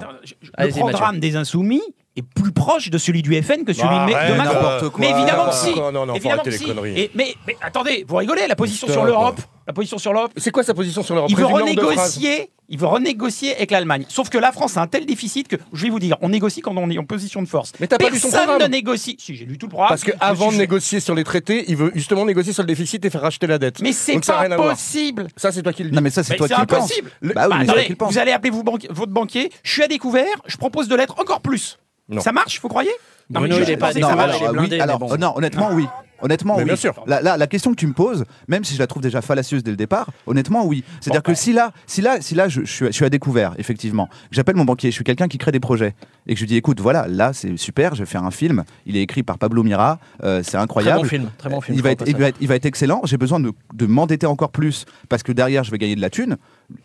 [0.58, 1.82] Allez-y, programme des Insoumis
[2.16, 4.92] est plus proche de celui du FN que celui de, Arrête, de Macron.
[4.98, 5.74] Mais évidemment que si.
[5.76, 6.66] Non, non, évidemment arrêter que les si.
[6.66, 7.00] conneries.
[7.00, 10.52] Et- mais, mais attendez, vous rigolez, la position sur l'Europe, la position sur l'Europe, C'est
[10.52, 14.06] quoi sa position sur l'Europe il veut renégocier, il veut renégocier avec l'Allemagne.
[14.10, 16.62] Sauf que la France a un tel déficit que, je vais vous dire, on négocie
[16.62, 17.72] quand on est en position de force.
[17.80, 18.72] Mais t'as pas lu son Personne ne programme.
[18.72, 19.16] négocie.
[19.20, 19.90] Si, j'ai lu tout le programme.
[19.90, 23.04] Parce qu'avant suis- de négocier sur les traités, il veut justement négocier sur le déficit
[23.06, 23.82] et faire racheter la dette.
[23.82, 25.28] Mais c'est pas possible.
[25.38, 25.96] Ça, c'est toi qui le dis.
[25.96, 27.12] Non, mais ça, c'est toi qui le impossible.
[27.22, 27.66] Bah oui,
[27.98, 29.50] Bah, vous allez appeler vous banqui- votre banquier.
[29.64, 30.26] Je suis à découvert.
[30.46, 31.78] Je propose de l'être encore plus.
[32.12, 32.22] Non.
[32.22, 32.92] Ça marche, vous croyez?
[33.30, 35.14] Non, mais Bruno, il est pas Non, il est alors, blindé, oui, mais alors, bon.
[35.14, 35.88] euh, non, honnêtement, oui.
[36.24, 36.68] Honnêtement, Mais oui.
[36.68, 36.94] bien sûr.
[37.08, 39.64] La, la- la question que tu me poses, même si je la trouve déjà fallacieuse
[39.64, 40.84] dès le départ, honnêtement, oui.
[41.00, 43.56] C'est-à-dire que si là, si là, si là, je, je suis, je suis à découvert,
[43.58, 45.96] effectivement, j'appelle mon banquier, je suis quelqu'un qui crée des projets,
[46.28, 48.66] et que je lui dis, écoute, voilà, là, c'est super, je vais faire un film.
[48.86, 51.02] Il est écrit par Pablo Mira, euh, c'est Très incroyable.
[51.02, 51.76] bon film, très bon film.
[51.76, 53.02] Il va, être, il, va être, il va être excellent.
[53.06, 56.12] J'ai besoin de, de m'endetter encore plus parce que derrière, je vais gagner de la
[56.12, 56.38] thune.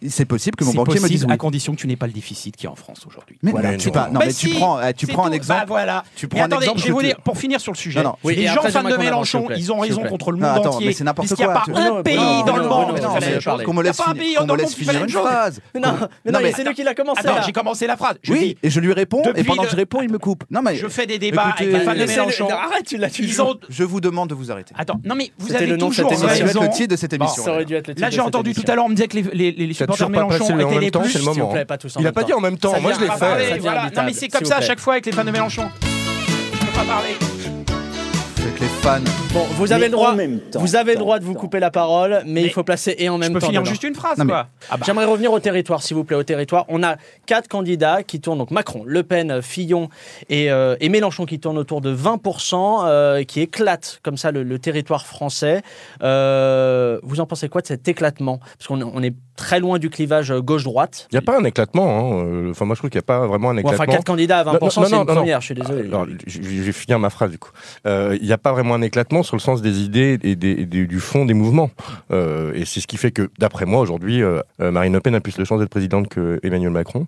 [0.08, 1.32] C'est possible que mon banquier me possible dise oui.
[1.32, 3.38] à condition que tu n'aies pas le déficit qui est en France aujourd'hui.
[3.42, 3.92] Mais Voilà, non, tu, non.
[3.92, 5.34] pas- non, Bah mais si, tu prends, tu prends un tout.
[5.34, 5.60] exemple.
[5.60, 6.04] Bah voilà.
[6.14, 8.02] Tu Mais prends un attendez, exemple, je vais vous dire, pour finir sur le sujet,
[8.02, 8.16] Non, non.
[8.24, 10.86] Oui, les gens fans de Mélenchon, ils ont raison contre le Non, monde attends, entier.
[10.88, 12.96] mais c'est n'importe Puisqu'il n'y a pas tu- un pays dans le monde Bruno, qui
[12.96, 13.44] fait la Bruno, même chose.
[13.44, 13.64] parlez.
[13.64, 15.60] Qu'on me Il y a laisse, pas un finir- me une phrase.
[15.74, 17.22] Mais non, mais non, Non, mais mais- c'est lui qui l'a commencé.
[17.44, 18.16] J'ai commencé la phrase.
[18.28, 20.44] Oui, et je lui réponds, et pendant que je réponds, il me coupe.
[20.50, 22.48] Non, mais je fais des débats avec les fans de Mélenchon.
[22.50, 23.08] Arrête, tu l'as
[23.68, 24.74] je vous demande de vous arrêter.
[24.76, 26.62] Attends, non mais vous C'était avez le nom de toujours raison.
[26.62, 27.44] le titre de cette émission.
[27.96, 30.36] Là, j'ai entendu tout à l'heure, on me disait que les, supporters toujours de pas
[30.36, 31.10] Mélenchon étaient les plus.
[31.10, 31.52] c'est le S'il vous moment.
[31.52, 32.80] plaît, pas tous en Il a pas dit en même temps.
[32.80, 33.60] Moi, je l'ai fait.
[33.94, 35.68] Non mais c'est comme ça à chaque fois avec les fans de Mélenchon.
[35.82, 37.16] Je peux pas parler.
[39.34, 40.12] Bon, vous avez Mais le droit.
[40.12, 41.40] en même temps, Vous avez le droit de vous temps.
[41.40, 43.46] couper la parole, mais, il faut placer et en Je même peux temps.
[43.46, 43.70] finir dedans.
[43.70, 44.46] juste une phrase Non, quoi.
[44.70, 44.84] Ah bah.
[44.86, 46.66] J'aimerais revenir au territoire, s'il vous plaît, au territoire.
[46.68, 46.94] On a
[47.26, 49.88] quatre candidats qui tournent, donc Macron, Le Pen, Fillon
[50.28, 54.44] et, euh, et Mélenchon qui tournent autour de 20%, euh, qui éclatent comme ça le,
[54.44, 55.62] le territoire français.
[56.04, 58.38] Euh, vous en pensez quoi de cet éclatement?
[58.56, 61.08] Parce qu'on on est très loin du clivage euh, gauche-droite.
[61.10, 61.88] Il n'y a pas un éclatement.
[62.20, 62.24] hein.
[62.24, 63.82] Euh, Enfin, moi, je trouve qu'il n'y a pas vraiment un éclatement.
[63.82, 65.14] enfin, quatre candidats à 20%, Non, non, c'est une non, non.
[65.16, 65.88] première, je suis désolé.
[65.88, 67.50] Alors, je, je vais finir ma phrase du coup.
[67.86, 71.00] Euh, Il n'y a pas vraiment un éclatement sur le sens des idées et, du
[71.00, 71.70] fond des mouvements.
[72.12, 75.14] Euh, et c'est ce qui fait que, d'après moi, aujourd'hui, euh, euh, Marine Le Pen
[75.14, 77.06] a plus de chances d'être présidente que Emmanuel Macron,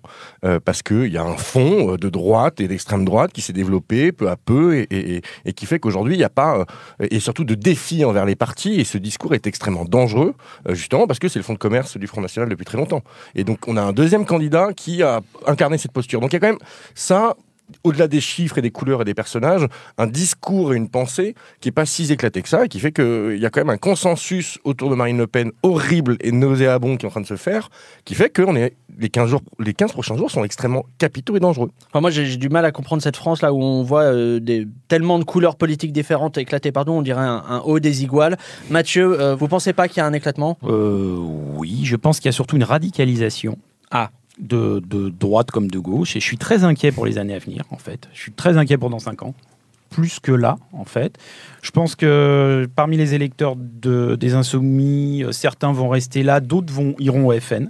[0.65, 4.29] parce qu'il y a un fond de droite et d'extrême droite qui s'est développé peu
[4.29, 5.21] à peu et,
[5.55, 6.65] qui fait qu'aujourd'hui, il n'y a pas,
[6.99, 10.33] et surtout de défi envers les partis, et ce discours est extrêmement dangereux,
[10.69, 13.03] justement parce que c'est le fonds de commerce du Front National depuis très longtemps.
[13.35, 16.19] Et donc, on a un deuxième candidat qui a incarné cette posture.
[16.19, 16.59] Donc, il y a quand même
[16.95, 17.35] ça,
[17.83, 19.65] au-delà des chiffres et des couleurs et des personnages,
[19.97, 22.91] un discours et une pensée qui est pas si éclaté que ça et qui fait
[22.91, 26.97] qu'il y a quand même un consensus autour de Marine Le Pen horrible et nauséabond
[26.97, 27.69] qui est en train de se faire,
[28.05, 31.35] qui fait que on est, les, 15 jours, les 15 prochains jours sont extrêmement capitaux
[31.35, 31.71] et dangereux.
[31.89, 34.39] Enfin, moi, j'ai j'ai du mal à comprendre cette France là où on voit euh,
[34.39, 38.37] des, tellement de couleurs politiques différentes éclatées pardon, on dirait un, un haut désigual.
[38.69, 40.57] Mathieu, euh, vous pensez pas qu'il y a un éclatement?
[40.63, 41.15] Euh,
[41.55, 43.57] oui, je pense qu'il y a surtout une radicalisation
[43.91, 44.11] Ah.
[44.39, 47.63] De, droite comme de gauche, et je suis très inquiet pour les années à venir,
[47.71, 48.07] en fait.
[48.13, 49.33] Je suis très inquiet pour dans 5 ans,
[49.89, 51.17] plus que là, en fait.
[51.61, 56.73] Je pense que parmi les électeurs de, des Insoumis, euh, certains vont rester là, d'autres
[56.73, 57.69] vont iront au FN.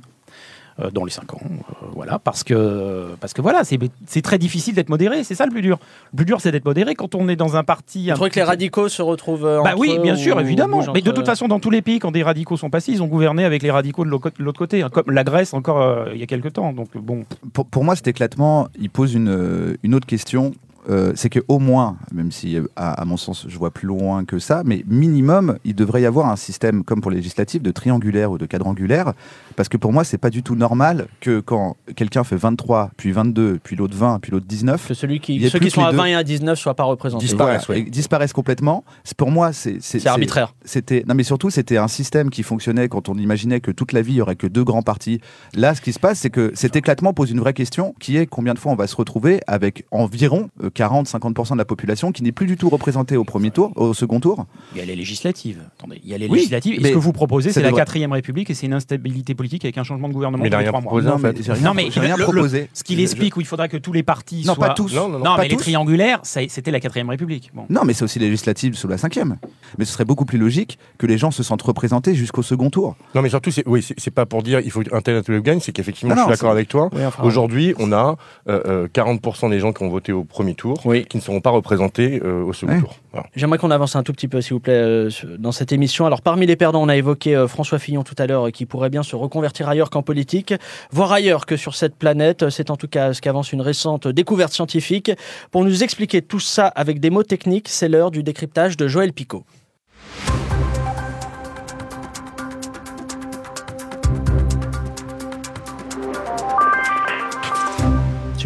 [0.81, 4.37] Euh, Dans les 5 ans, euh, voilà, parce que, parce que voilà, c'est c'est très
[4.37, 5.79] difficile d'être modéré, c'est ça le plus dur.
[6.13, 8.09] Le plus dur, c'est d'être modéré quand on est dans un parti.
[8.11, 10.81] Un trouvez que les radicaux se retrouvent euh, bah entre oui, bien sûr, ou évidemment.
[10.93, 13.07] Mais de toute façon, dans tous les pays, quand des radicaux sont passés, ils ont
[13.07, 16.23] gouverné avec les radicaux de l'autre côté, hein, comme la Grèce encore euh, il y
[16.23, 16.73] a quelques temps.
[16.73, 20.53] Donc bon, pour, pour moi, cet éclatement, il pose une, une autre question.
[20.89, 24.25] Euh, c'est que au moins, même si à, à mon sens je vois plus loin
[24.25, 27.71] que ça, mais minimum, il devrait y avoir un système comme pour les législatives de
[27.71, 29.13] triangulaire ou de quadrangulaire,
[29.55, 33.11] parce que pour moi c'est pas du tout normal que quand quelqu'un fait 23, puis
[33.11, 35.97] 22, puis l'autre 20, puis l'autre 19, Que celui qui, ceux qui sont à deux.
[35.97, 37.25] 20 et à 19 soient pas représentés.
[37.25, 37.67] Disparaissent.
[37.69, 37.83] ouais.
[37.83, 38.83] disparaissent complètement.
[39.03, 40.53] C'est- Pour moi, c'est C'est arbitraire.
[40.65, 44.01] C'était non, mais surtout c'était un système qui fonctionnait quand on imaginait que toute la
[44.01, 45.19] vie il y aurait que deux grands partis.
[45.53, 48.25] Là, ce qui se passe, c'est que cet éclatement pose une vraie question, qui est
[48.25, 52.23] combien de fois on va se retrouver avec environ euh, 40-50% de la population qui
[52.23, 54.45] n'est plus du tout représentée au premier tour, au second tour.
[54.73, 55.59] il y a les législatives.
[55.77, 56.75] Attendez, il y a les Oui, législatives.
[56.79, 59.65] Et mais ce que vous proposez, c'est la quatrième République et c'est une instabilité politique
[59.65, 60.43] avec un changement de gouvernement.
[60.43, 60.89] Mais il a tous les rien trois mois.
[60.89, 61.53] proposé, Non, en fait.
[61.53, 62.69] rien, Non, mais rien le- le- proposé.
[62.73, 64.67] Ce qu'il Je- explique, où il faudrait que tous les partis Non, soient.
[64.67, 64.93] pas tous.
[64.93, 65.25] Non, non, non.
[65.25, 65.61] Non, Pas mais les tous.
[65.63, 67.51] triangulaires, ça- c'était la quatrième République.
[67.53, 67.65] Bon.
[67.69, 69.37] Non, mais c'est aussi les législatives sous la cinquième.
[69.77, 72.95] Mais ce serait beaucoup plus logique que les gens se sentent représentés jusqu'au second tour.
[73.15, 75.21] Non, mais surtout, c'est oui, c'est c'est pas pour dire il faut un tel un
[75.23, 76.89] tel gagne, c'est qu'effectivement, Non, je suis non, d'accord avec toi.
[77.23, 78.15] Aujourd'hui, on a
[78.47, 81.05] euh, euh, 40% des gens qui ont voté au premier tour Oui.
[81.05, 82.79] qui ne seront pas représentés euh, au second Ouais.
[82.79, 82.95] tour.
[83.11, 83.27] Voilà.
[83.35, 86.05] J'aimerais qu'on avance un tout petit peu, s'il vous plaît, euh, dans cette émission.
[86.05, 88.65] Alors, parmi les perdants, on a évoqué euh, François Fillon tout à l'heure, euh, qui
[88.65, 90.53] pourrait bien se reconvertir ailleurs qu'en politique,
[90.91, 92.49] voire ailleurs que sur cette planète.
[92.49, 95.11] C'est en tout cas ce qu'avance une récente découverte scientifique.
[95.51, 99.13] Pour nous expliquer tout ça avec des mots techniques, c'est l'heure du décryptage de Joël
[99.13, 99.43] Picot.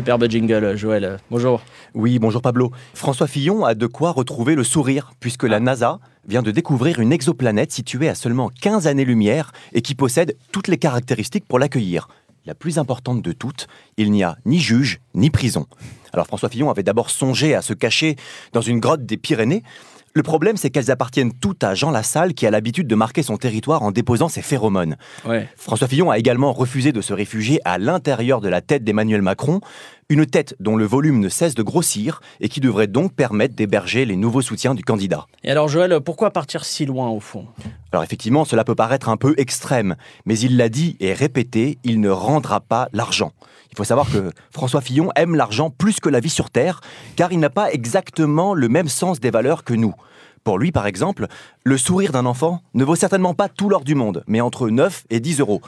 [0.04, 1.18] Superbe jingle, Joël.
[1.32, 1.62] Bonjour.
[1.94, 2.74] Oui, bonjour Pablo.
[2.94, 7.14] François Fillon a de quoi retrouver le sourire, puisque la NASA vient de découvrir une
[7.14, 12.10] exoplanète située à seulement 15 années-lumière et qui possède toutes les caractéristiques pour l'accueillir.
[12.46, 15.68] La plus importante de toutes, il n'y a ni juge ni prison.
[16.12, 18.18] Alors François Fillon avait d'abord songé à se cacher
[18.52, 19.64] dans une grotte des Pyrénées.
[20.16, 23.38] Le problème, c'est qu'elles appartiennent toutes à Jean Lassalle, qui a l'habitude de marquer son
[23.38, 24.96] territoire en déposant ses phéromones.
[25.26, 25.50] Ouais.
[25.58, 29.60] François Fillon a également refusé de se réfugier à l'intérieur de la tête d'Emmanuel Macron,
[30.14, 34.06] une tête dont le volume ne cesse de grossir et qui devrait donc permettre d'héberger
[34.06, 35.26] les nouveaux soutiens du candidat.
[35.44, 37.48] Et alors, Joël, pourquoi partir si loin au fond?
[37.92, 39.96] Alors effectivement, cela peut paraître un peu extrême,
[40.26, 43.32] mais il l'a dit et répété, il ne rendra pas l'argent.
[43.72, 46.82] Il faut savoir que François Fillon aime l'argent plus que la vie sur Terre,
[47.16, 49.96] car il n'a pas exactement le même sens des valeurs que nous.
[50.44, 51.28] Pour lui, par exemple,
[51.64, 55.06] le sourire d'un enfant ne vaut certainement pas tout l'or du monde, mais entre 9
[55.10, 55.62] et 10 euros.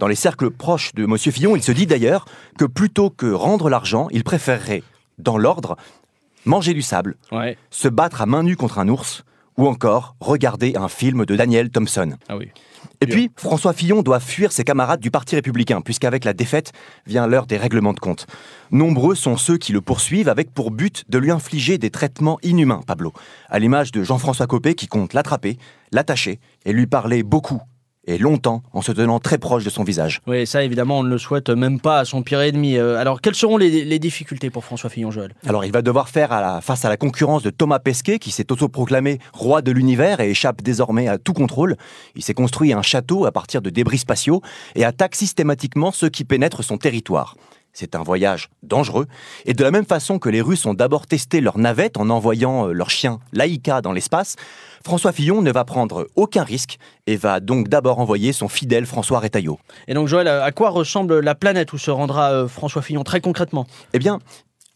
[0.00, 1.16] Dans les cercles proches de M.
[1.18, 2.24] Fillon, il se dit d'ailleurs
[2.58, 4.82] que plutôt que rendre l'argent, il préférerait,
[5.18, 5.76] dans l'ordre,
[6.44, 7.56] manger du sable, Ouais.
[7.70, 9.24] se battre à main nue contre un ours,
[9.56, 12.14] ou encore regarder un film de Daniel Thompson.
[12.28, 12.50] Ah oui.
[13.00, 16.72] Et puis, François Fillon doit fuir ses camarades du Parti républicain, puisqu'avec la défaite
[17.06, 18.26] vient l'heure des règlements de compte.
[18.70, 22.80] Nombreux sont ceux qui le poursuivent avec pour but de lui infliger des traitements inhumains,
[22.86, 23.12] Pablo,
[23.48, 25.58] à l'image de Jean-François Copé qui compte l'attraper,
[25.92, 27.60] l'attacher et lui parler beaucoup
[28.06, 30.20] et longtemps en se tenant très proche de son visage.
[30.26, 32.76] Oui, ça évidemment, on ne le souhaite même pas à son pire ennemi.
[32.76, 35.34] Euh, alors, quelles seront les, les difficultés pour François Fillon, Joël?
[35.46, 38.30] Alors il va devoir faire à la- face à la concurrence de Thomas Pesquet qui
[38.30, 41.76] s'est autoproclamé roi de l'univers et échappe désormais à tout contrôle.
[42.16, 44.42] Il s'est construit un château à partir de débris spatiaux
[44.74, 47.36] et attaque systématiquement ceux qui pénètrent son territoire.
[47.74, 49.06] C'est un voyage dangereux
[49.44, 52.68] et de la même façon que les Russes ont d'abord testé leur navette en envoyant
[52.68, 54.36] euh, leur chien Laïka dans l'espace,
[54.84, 59.18] François Fillon ne va prendre aucun risque et va donc d'abord envoyer son fidèle François
[59.18, 59.58] Retailleau.
[59.88, 63.20] Et donc, Joël, à quoi ressemble la planète où se rendra euh, François Fillon très
[63.20, 63.66] concrètement?
[63.92, 64.20] Eh bien,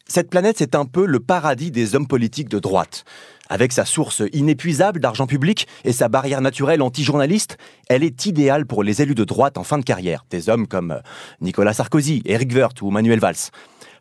[0.07, 3.05] cette planète, c'est un peu le paradis des hommes politiques de droite.
[3.51, 7.57] Avec sa source inépuisable d'argent public et sa barrière naturelle anti-journaliste,
[7.89, 10.91] elle est idéale pour les élus de droite en fin de carrière, des hommes comme
[10.91, 10.99] euh,
[11.41, 13.49] Nicolas Sarkozy, Éric Woerth ou Manuel Valls.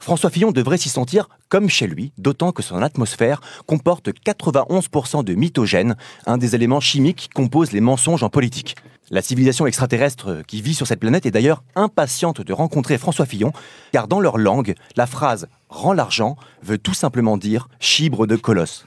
[0.01, 5.35] François Fillon devrait s'y sentir comme chez lui, d'autant que son atmosphère comporte 91% de
[5.35, 5.97] mythogène,
[6.27, 8.77] un des éléments chimiques qui composent les mensonges en politique.
[9.11, 13.53] La civilisation extraterrestre qui vit sur cette planète est d'ailleurs impatiente de rencontrer François Fillon,
[13.93, 18.85] car dans leur langue, la phrase rend l'argent veut tout simplement dire chibre de colosse.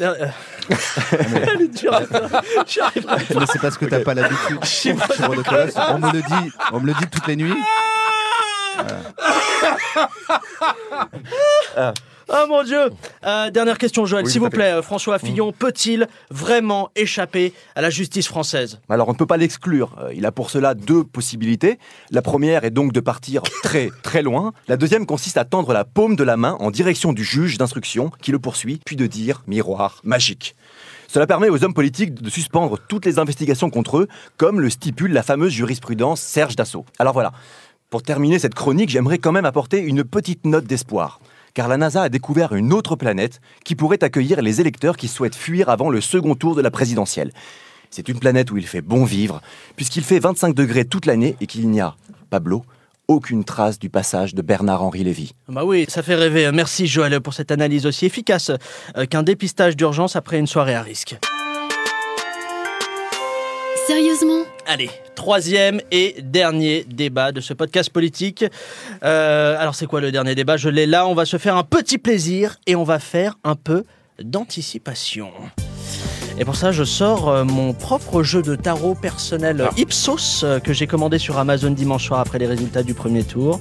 [0.00, 2.42] Elle est dure à faire.
[2.66, 3.40] J'y arriverai pas.
[3.40, 4.58] Mais c'est parce que t'as pas l'habitude.
[5.44, 5.74] Colosse.
[5.76, 7.54] On me le dit, on me le dit toutes les nuits.
[12.34, 12.78] Oh mon Dieu
[13.26, 14.72] Euh, Dernière question, Joël, Oui, s'il vous plaît.
[14.72, 18.80] euh, François Fillon peut-il vraiment échapper à la justice française?
[18.88, 19.96] Alors on ne peut pas l'exclure.
[20.00, 21.78] Euh, Il a pour cela deux possibilités.
[22.10, 24.52] La première est donc de partir très très loin.
[24.68, 28.10] La deuxième consiste à tendre la paume de la main en direction du juge d'instruction
[28.22, 30.54] qui le poursuit, puis de dire miroir magique.
[31.08, 34.08] Cela permet aux hommes politiques de suspendre toutes les investigations contre eux,
[34.38, 36.86] comme le stipule la fameuse jurisprudence Serge Dassault.
[36.98, 37.32] Alors voilà,
[37.90, 41.20] pour terminer cette chronique, j'aimerais quand même apporter une petite note d'espoir.
[41.54, 45.34] Car la NASA a découvert une autre planète qui pourrait accueillir les électeurs qui souhaitent
[45.34, 47.32] fuir avant le second tour de la présidentielle.
[47.90, 49.42] C'est une planète où il fait bon vivre,
[49.76, 51.94] puisqu'il fait 25 degrés toute l'année et qu'il n'y a,
[52.30, 52.64] Pablo,
[53.06, 55.34] aucune trace du passage de Bernard-Henri Lévy.
[55.48, 56.50] Bah oui, ça fait rêver.
[56.52, 58.50] Merci Joël pour cette analyse aussi efficace
[58.96, 61.18] euh, qu'un dépistage d'urgence après une soirée à risque.
[63.86, 68.44] Sérieusement Allez, troisième et dernier débat de ce podcast politique.
[69.02, 70.56] Euh, alors c'est quoi le dernier débat?
[70.56, 73.56] Je l'ai là, on va se faire un petit plaisir et on va faire un
[73.56, 73.84] peu
[74.22, 75.32] d'anticipation.
[76.42, 80.58] Et pour ça, je sors euh, mon propre jeu de tarot personnel euh, Ipsos euh,
[80.58, 83.60] que j'ai commandé sur Amazon dimanche soir après les résultats du premier tour.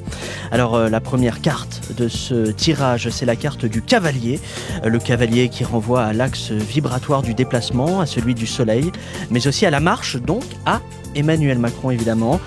[0.51, 4.39] Alors, la première carte de ce tirage, c'est la carte du cavalier.
[4.83, 8.91] Le cavalier qui renvoie à l'axe vibratoire du déplacement, à celui du soleil,
[9.29, 10.81] mais aussi à la marche, donc à
[11.13, 12.39] Emmanuel Macron évidemment.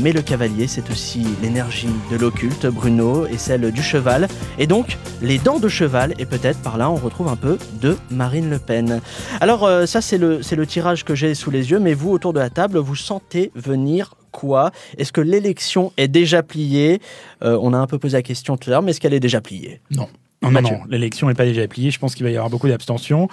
[0.00, 4.28] Mais le cavalier, c'est aussi l'énergie de l'occulte, Bruno, et celle du cheval.
[4.58, 7.96] Et donc, les dents de cheval, et peut-être par là, on retrouve un peu de
[8.10, 9.00] Marine Le Pen.
[9.40, 12.10] Alors, euh, ça, c'est le, c'est le tirage que j'ai sous les yeux, mais vous,
[12.10, 14.70] autour de la table, vous sentez venir quoi?
[14.98, 17.00] Est-ce que l'élection est déjà pliée?
[17.42, 19.20] Euh, On a un peu posé la question tout à l'heure, mais est-ce qu'elle est
[19.20, 19.80] déjà pliée?
[19.90, 20.08] Non.
[20.42, 21.92] Non, non, l'élection n'est pas déjà pliée.
[21.92, 23.28] Je pense qu'il va y avoir beaucoup d'abstention.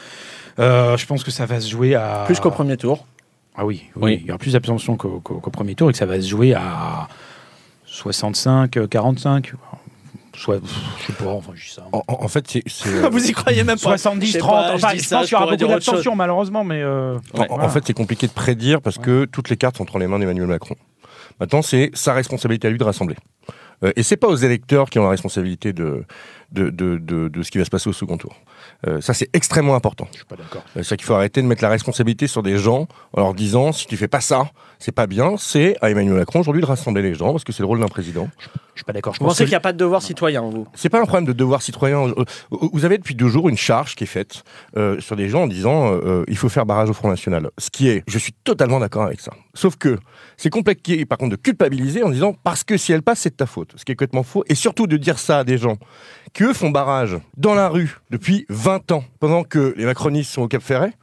[0.60, 2.24] Euh, je pense que ça va se jouer à.
[2.28, 3.08] Plus qu'au premier tour.
[3.56, 4.20] Ah oui, oui, Oui.
[4.22, 5.20] il y aura plus d'abstention qu'au
[5.52, 7.08] premier tour et que ça va se jouer à
[7.88, 9.54] 65, euh, 45.
[10.36, 10.60] Soit,
[11.02, 11.84] je sais pas, enfin, je dis ça.
[12.08, 12.64] En, fait, c'est.
[13.12, 14.52] Vous y croyez même pas 70, Je sais 30.
[14.52, 16.82] pas, je enfin, je, ça, pense je qu'il y aura beaucoup d'abstention, malheureusement, mais.
[16.82, 17.70] euh, En, voilà.
[17.70, 20.48] fait, c'est compliqué de prédire parce que toutes les cartes sont entre les mains d'Emmanuel
[20.48, 20.76] Macron.
[21.40, 23.16] Maintenant, c'est sa responsabilité à lui de rassembler.
[23.84, 26.04] Euh, et c'est pas aux électeurs qui ont la responsabilité de,
[26.52, 28.36] de, de, de, de ce qui va se passer au second tour.
[28.88, 30.08] Euh, ça, c'est extrêmement important.
[30.12, 30.64] Je suis pas d'accord.
[30.78, 33.72] Euh, C'est qu'il faut arrêter de mettre la responsabilité sur des gens en leur disant
[33.72, 34.50] si tu fais pas ça,
[34.80, 35.36] c'est pas bien.
[35.38, 37.88] C'est à Emmanuel Macron aujourd'hui de rassembler les gens parce que c'est le rôle d'un
[37.88, 38.30] président.
[38.40, 39.14] Je suis pas d'accord.
[39.14, 40.66] Je Vous pensez qu'il n'y a pas de devoir citoyen, vous?
[40.76, 42.08] C'est pas un problème de devoir citoyen.
[42.08, 44.44] Euh, Vous avez depuis deux jours une charge qui est faite
[44.78, 47.50] euh, sur des gens en disant il faut faire barrage au Front National.
[47.58, 49.34] Ce qui est, je suis totalement d'accord avec ça.
[49.54, 49.98] Sauf que
[50.40, 53.36] c'est compliqué, par contre, de culpabiliser en disant parce que si elle passe, c'est de
[53.36, 53.74] ta faute.
[53.76, 54.46] Ce qui est complètement faux.
[54.48, 55.76] Et surtout de dire ça à des gens
[56.32, 60.44] qui eux font barrage dans la rue depuis 20 ans, pendant que les macronistes sont
[60.44, 60.94] au Cap Ferret.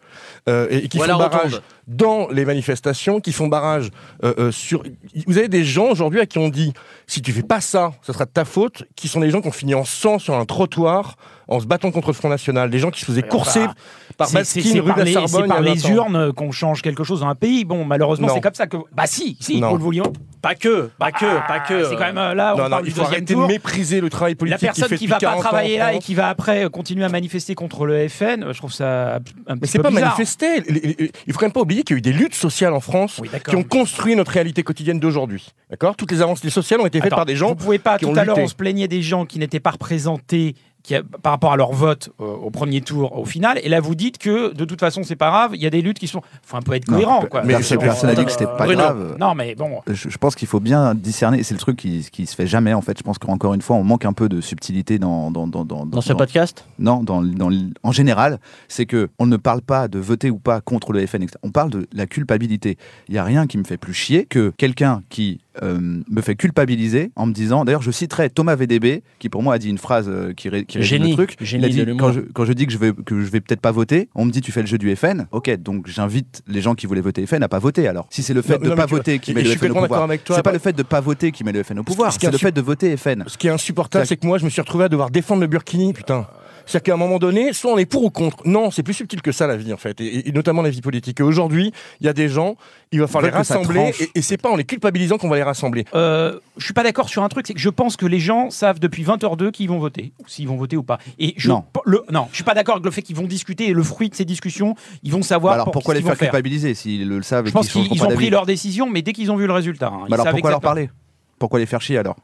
[0.49, 1.63] Euh, et, et qui Ou à la font barrage rotonde.
[1.89, 3.91] dans les manifestations, qui font barrage
[4.25, 4.83] euh, euh, sur.
[5.27, 6.73] Vous avez des gens aujourd'hui à qui on dit
[7.07, 9.49] si tu fais pas ça, ça sera de ta faute, qui sont des gens qui
[9.49, 11.17] ont fini en sang sur un trottoir
[11.49, 13.75] en se battant contre le Front National, des gens qui se faisaient courser Enfin,
[14.19, 15.43] par Baskin, rue de la les- Sorbonne.
[15.43, 15.95] C'est par il les 20 ans.
[15.95, 17.65] urnes qu'on change quelque chose dans un pays.
[17.65, 18.35] Bon, malheureusement, Non.
[18.35, 18.79] c'est comme ça que.
[18.93, 19.69] Bah si, si, Non.
[19.71, 20.03] vous le vouliez.
[20.43, 21.85] Pas que, pas que, pas que.
[21.85, 23.43] C'est quand même là, on Non, non, parle il du faut deuxième arrêter tour.
[23.47, 25.79] de mépriser le travail La politique personne fait qui depuis va pas 40 ans travailler
[25.79, 29.21] là et qui va après continuer à manifester contre le FN, je trouve ça un
[29.21, 30.06] petit Mais peu c'est pas bizarre.
[30.09, 31.11] Manifester.
[31.27, 33.19] Il faut quand même pas oublier qu'il y a eu des luttes sociales en France
[33.21, 35.47] Oui, qui ont construit notre réalité quotidienne d'aujourd'hui.
[35.71, 35.97] D'accord?
[35.97, 37.99] Toutes les avancées sociales ont été faites Attends, par des gens Vous pouvez pas.
[37.99, 40.55] qui Tout ont à l'heure, on se plaignait des gens qui n'étaient pas représentés.
[40.87, 43.81] Qui a- par rapport à leur vote euh, au premier tour, au final, et là
[43.81, 46.07] vous dites que de toute façon c'est pas grave, il y a des luttes qui
[46.07, 47.43] sont, faut un peu être Non, cohérent pe- quoi.
[47.43, 48.75] mais c'est- n'a dit que c'était pas Bruno.
[48.83, 49.17] grave.
[49.19, 52.07] Non mais bon, Je, je pense qu'il faut bien discerner, et c'est le truc qui,
[52.13, 52.97] qui se fait jamais en fait.
[52.97, 55.87] Je pense qu'encore une fois, on manque un peu de subtilité dans, dans, dans, dans,
[55.87, 56.65] Dans ce podcast?
[56.79, 57.51] Non, dans, dans,
[57.83, 61.23] en général, c'est que on ne parle pas de voter ou pas contre le FN,
[61.25, 61.37] etc.
[61.43, 62.79] On parle de la culpabilité.
[63.09, 65.79] Il n'y a rien qui me fait plus chier que quelqu'un qui euh,
[66.11, 69.59] me fait culpabiliser en me disant, d'ailleurs je citerai Thomas VDB, qui pour moi a
[69.59, 71.37] dit une phrase euh, qui, ré- qui résume Génie, le truc.
[71.41, 73.41] génie Il a dit, quand je, quand je dis que je vais, que je vais
[73.41, 75.27] peut-être pas voter, on me dit tu fais le jeu du FN.
[75.33, 78.07] Ok, donc j'invite les gens qui voulaient voter FN à pas voter alors.
[78.11, 79.71] Si c'est le fait Non, de non, pas voter qui et- met et le FN
[79.71, 81.83] au pouvoir, c'est pas bah- le fait de pas voter qui met le FN au
[81.85, 83.25] pouvoir, ce qui est c'est le fait de voter FN.
[83.27, 85.47] Ce qui est insupportable, c'est que moi, je me suis retrouvé à devoir défendre le
[85.47, 86.27] Burkini, putain.
[86.67, 88.39] C'est-à-dire qu'à un moment donné, soit on est pour ou contre.
[88.45, 91.21] Non, c'est plus subtil que ça la vie en fait, et, notamment la vie politique.
[91.21, 92.57] Et aujourd'hui, il y a des gens,
[92.93, 95.43] il va falloir les rassembler, et, et c'est pas en les culpabilisant qu'on va les
[95.43, 95.85] rassembler.
[95.95, 98.51] Euh, je suis pas d'accord sur un truc, c'est que je pense que les gens
[98.51, 100.99] savent depuis 20h02 qu'ils vont voter, s'ils vont voter ou pas.
[101.19, 101.65] Et je, non.
[102.11, 104.15] Non, je suis pas d'accord avec le fait qu'ils vont discuter et le fruit de
[104.15, 105.55] ces discussions, ils vont savoir.
[105.55, 108.47] Bah alors pourquoi les faire culpabiliser s'ils le savent Je pense qu'ils ont pris leur
[108.47, 110.91] décision, mais dès qu'ils ont vu le résultat, hein, bah alors pourquoi leur parler?
[111.39, 112.17] Pourquoi les faire chier alors?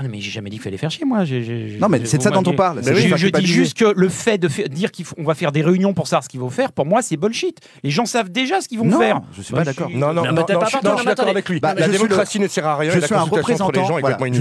[0.00, 1.24] Ah non, mais j'ai jamais dit qu'il fallait faire chier, moi.
[1.78, 2.80] Non, mais c'est de ça dont on parle.
[2.82, 6.24] Je, dis juste que le fait de dire qu'on va faire des réunions pour savoir
[6.24, 7.58] ce qu'ils vont faire, pour moi, c'est bullshit.
[7.84, 9.20] Les gens savent déjà ce qu'ils vont Non, faire.
[9.34, 9.90] je suis pas bah, d'accord.
[9.90, 11.60] Non, non, non, non, non, je suis avec lui.
[11.60, 12.92] Bah, la le- démocratie ne sert à rien.
[12.92, 14.00] Je suis un représentant.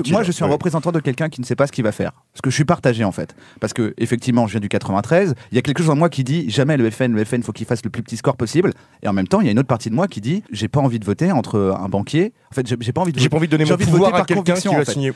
[0.10, 2.12] moi, je suis un représentant de quelqu'un qui ne sait pas ce qu'il va faire.
[2.34, 3.36] Parce que je suis partagé en fait.
[3.60, 5.36] Parce que effectivement, je viens du 93.
[5.51, 7.43] Il y a quelque chose en moi qui dit jamais le FN, le FN, il
[7.43, 8.72] faut qu'il fasse le plus petit score possible.
[9.03, 10.70] Et en même temps, il y a une autre partie de moi qui dit j'ai
[10.70, 12.32] pas envie de voter entre un banquier.
[12.51, 13.20] En fait, j'ai pas envie de.
[13.20, 15.12] J'ai pas envie de donner mon pouvoir à quelqu'un qui va signer.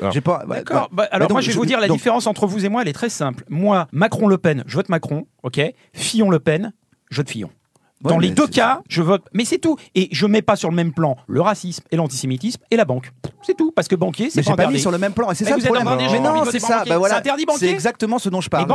[0.47, 0.89] D'accord.
[0.91, 2.93] Bah, alors, moi, je vais vous dire, la différence entre vous et moi, elle est
[2.93, 3.43] très simple.
[3.49, 5.61] Moi, Macron-Le Pen, je vote Macron, ok?
[5.93, 6.73] Fillon-Le Pen,
[7.09, 7.49] je vote Fillon.
[8.03, 9.23] Dans les deux cas, je vote.
[9.33, 9.77] Mais c'est tout.
[9.95, 12.85] Et je ne mets pas sur le même plan le racisme et l'antisémitisme et la
[12.85, 13.11] banque.
[13.41, 13.71] C'est tout.
[13.71, 15.31] Parce que banquier, c'est pas, pas mis sur le même plan.
[15.31, 15.87] Et c'est ça le problème.
[15.97, 16.83] Mais non, c'est ça.
[16.87, 17.21] Bah voilà.
[17.57, 18.67] C'est exactement ce dont je parle.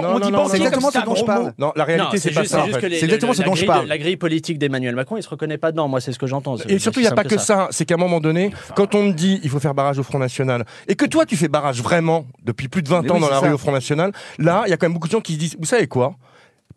[0.50, 1.52] C'est exactement ce dont je parle.
[1.58, 2.64] Non, la réalité, c'est pas ça.
[2.80, 3.86] C'est exactement ce dont je parle.
[3.86, 5.88] La grille politique d'Emmanuel Macron, il se reconnaît pas dedans.
[5.88, 6.56] Moi, c'est ce que j'entends.
[6.68, 7.68] Et surtout, il n'y a pas que ça.
[7.70, 10.18] C'est qu'à un moment donné, quand on me dit il faut faire barrage au Front
[10.18, 13.40] National et que toi, tu fais barrage vraiment depuis plus de 20 ans dans la
[13.40, 15.38] rue au Front National, là, il y a quand même beaucoup de gens qui se
[15.38, 16.14] disent vous savez quoi?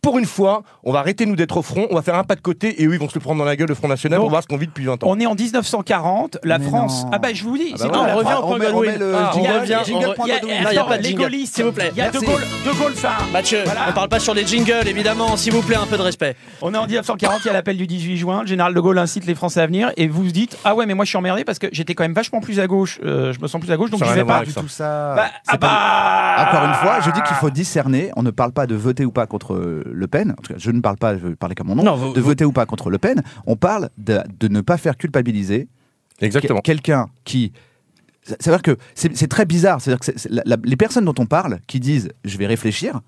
[0.02, 2.34] pour une fois, on va arrêter nous d'être au front, on va faire un pas
[2.36, 4.20] de côté et eux ils vont se le prendre dans la gueule le Front National
[4.20, 5.08] pour voir ce qu'on vit depuis 20 ans.
[5.08, 7.06] On est en 1940, la France.
[7.12, 10.78] Ah bah je vous dis, ah bah ouais, ah, on, revient au point Il n'y
[10.78, 11.46] a pas de.
[11.46, 11.92] S'il vous plaît.
[11.92, 12.94] Il y a De Gaulle, De Gaulle.
[13.32, 16.36] Mathieu, on parle pas sur les jingles évidemment, s'il vous plaît, un peu de respect.
[16.64, 18.98] On est en 1940, il y a l'appel du 18 juin, le général de Gaulle
[18.98, 21.44] incite les Français à venir et vous dites "Ah ouais, mais moi je suis emmerdé
[21.44, 23.78] parce que j'étais quand même vachement plus à gauche, euh, je me sens plus à
[23.78, 25.14] gauche donc je vais pas du tout ça.
[25.16, 28.66] Bah, ah bah Encore une fois, je dis qu'il faut discerner, on ne parle pas
[28.66, 29.54] de voter ou pas contre
[29.92, 32.22] le Pen, en tout cas, je ne parle pas, je parlais qu'à mon nom, de
[32.22, 35.68] voter ou pas contre Le Pen, on parle de, ne pas faire culpabiliser
[36.20, 36.62] Exactement.
[36.62, 37.52] quelqu'un qui
[38.40, 39.82] C'est que c'est très bizarre.
[39.82, 43.02] C'est-à-dire que les personnes dont on parle, qui disent je vais réfléchir,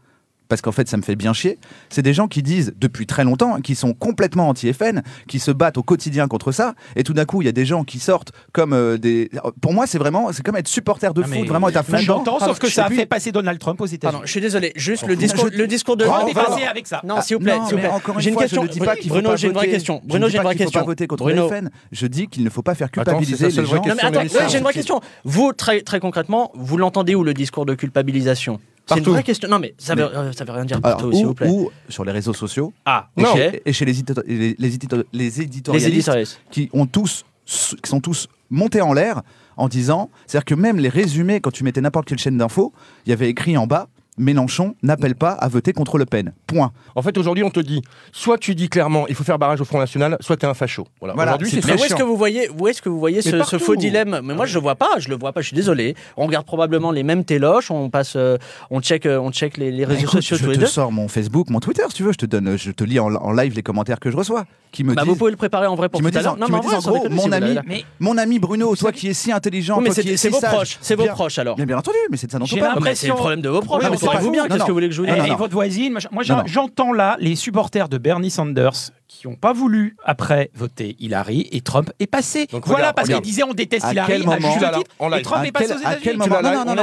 [0.49, 3.23] parce qu'en fait ça me fait bien chier, c'est des gens qui disent depuis très
[3.23, 7.25] longtemps, qui sont complètement anti-FN, qui se battent au quotidien contre ça, et tout d'un
[7.25, 9.29] coup il y a des gens qui sortent comme euh, des...
[9.61, 11.97] Pour moi c'est vraiment, c'est comme être supporter de ah, foot, vraiment être à fond
[11.97, 14.21] J'entends, sauf que ça a fait passer Donald Trump aux États-Unis.
[14.25, 16.05] je suis désolé, juste le discours, le discours de...
[16.05, 17.01] On va avec ça.
[17.03, 18.13] Non, s'il vous plaît, s'il vous plaît.
[18.19, 20.01] J'ai une, une question, dis pas qu Bruno, j'ai une vraie question.
[20.03, 20.83] Bruno, j'ai une vraie question.
[20.83, 21.49] voter contre Bruno.
[21.49, 23.75] FN, je dis qu'il ne faut pas faire culpabiliser les gens.
[23.75, 25.01] Non mais attends, j'ai une vraie question.
[25.23, 28.59] Vous, très concrètement, vous l'entendez où le discours de culpabilisation?
[28.86, 29.49] C'est une vraie question.
[29.49, 30.03] Non, mais ça veut.
[30.03, 31.49] Euh, ça veut rien dire partout, s'il vous plaît.
[31.49, 32.73] Ou sur les réseaux sociaux.
[32.86, 33.34] Ah, et non.
[33.34, 33.93] Chez, et chez les,
[34.27, 36.41] les, les, édito les éditorialistes, éditorialistes.
[36.51, 39.21] Qui, ont tous, qui sont tous montés en l'air
[39.57, 40.09] en disant.
[40.25, 42.73] C'est-à-dire que même les résumés, quand tu mettais n'importe quelle chaîne d'infos,
[43.05, 43.88] il y avait écrit en bas
[44.18, 46.34] Mélenchon n'appelle pas à voter contre Le Pen.
[46.47, 46.72] Point.
[46.95, 49.66] En fait, aujourd'hui, on te dit soit tu dis clairement il faut faire barrage au
[49.66, 50.88] Front National, soit tu es un facho.
[50.99, 51.16] Voilà.
[51.16, 54.22] aujourd'hui, c'est où est-ce que vous voyez, où est-ce que vous voyez ce, faux dilemme?
[54.24, 54.99] Mais moi, je le vois pas.
[54.99, 55.41] Je le vois pas.
[55.41, 55.95] Je suis désolé.
[56.18, 57.72] On regarde probablement les mêmes téloches.
[57.72, 58.38] On passe, euh,
[58.70, 61.49] on check, euh, on check les, les bah, réseaux sociaux je te sors mon Facebook,
[61.49, 62.11] mon Twitter, si tu veux.
[62.11, 64.45] Je te donne, euh, je te lis en live les commentaires que je reçois.
[64.82, 66.32] Bah, vous pouvez le préparer en vrai pour qui tout me disent.
[66.39, 67.57] Non, mais en, gros, mon ami,
[67.99, 70.51] mon ami Bruno, toi qui es si intelligent, oui, mais qui es si sage.
[70.51, 71.55] Proches, c'est vos proches alors.
[71.55, 72.95] Bien, entendu, mais c'est ça dont on parle.
[72.95, 73.84] C'est le problème de vos proches.
[74.21, 76.93] vous bien, qu'est-ce que vous voulez que je vous dise Et votre voisine, moi j'entends
[76.93, 81.91] là les supporters de Bernie Sanders qui n'ont pas voulu après voter Hillary et Trump
[81.99, 82.47] est passé.
[82.66, 84.11] Voilà parce qu'ils disaient on déteste à Hillary.
[84.11, 86.18] Quel à et Trump est passé aux États-Unis.
[86.18, 86.76] Non, non,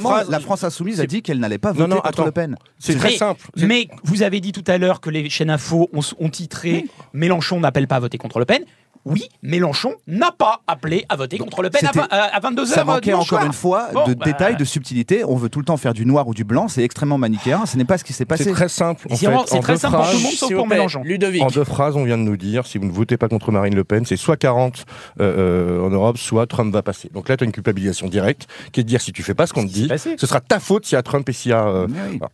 [0.00, 3.12] non, la France insoumise a dit qu'elle n'allait pas voter contre Le Pen C'est très
[3.12, 3.46] simple.
[3.56, 7.88] Mais vous avez dit tout à l'heure que les chaînes infos ont, titré Mélenchon n'appelle
[7.88, 8.64] pas à voter contre Le Pen
[9.06, 12.66] oui, Mélenchon n'a pas appelé à voter contre Le Pen à, 22h.
[12.66, 15.24] Ça euh, manquait encore une fois de bah, détails, de subtilité.
[15.24, 17.66] On veut tout le temps faire du noir ou du blanc, c'est extrêmement manichéen.
[17.66, 18.44] Ce n'est pas ce qui s'est passé.
[18.44, 19.06] C'est très simple.
[19.08, 21.02] C'est très simple pour tout le monde, sauf pour Mélenchon.
[21.40, 23.76] En deux phrases, on vient de nous dire si vous ne votez pas contre Marine
[23.76, 24.84] Le Pen, c'est soit 40
[25.20, 27.08] euh, euh, en Europe, soit Trump va passer.
[27.14, 29.46] Donc là, tu as une culpabilisation directe qui est de dire si tu fais pas
[29.46, 31.54] ce qu'on te dit, ce sera ta faute s'il y a Trump et s'il y
[31.54, 31.86] a.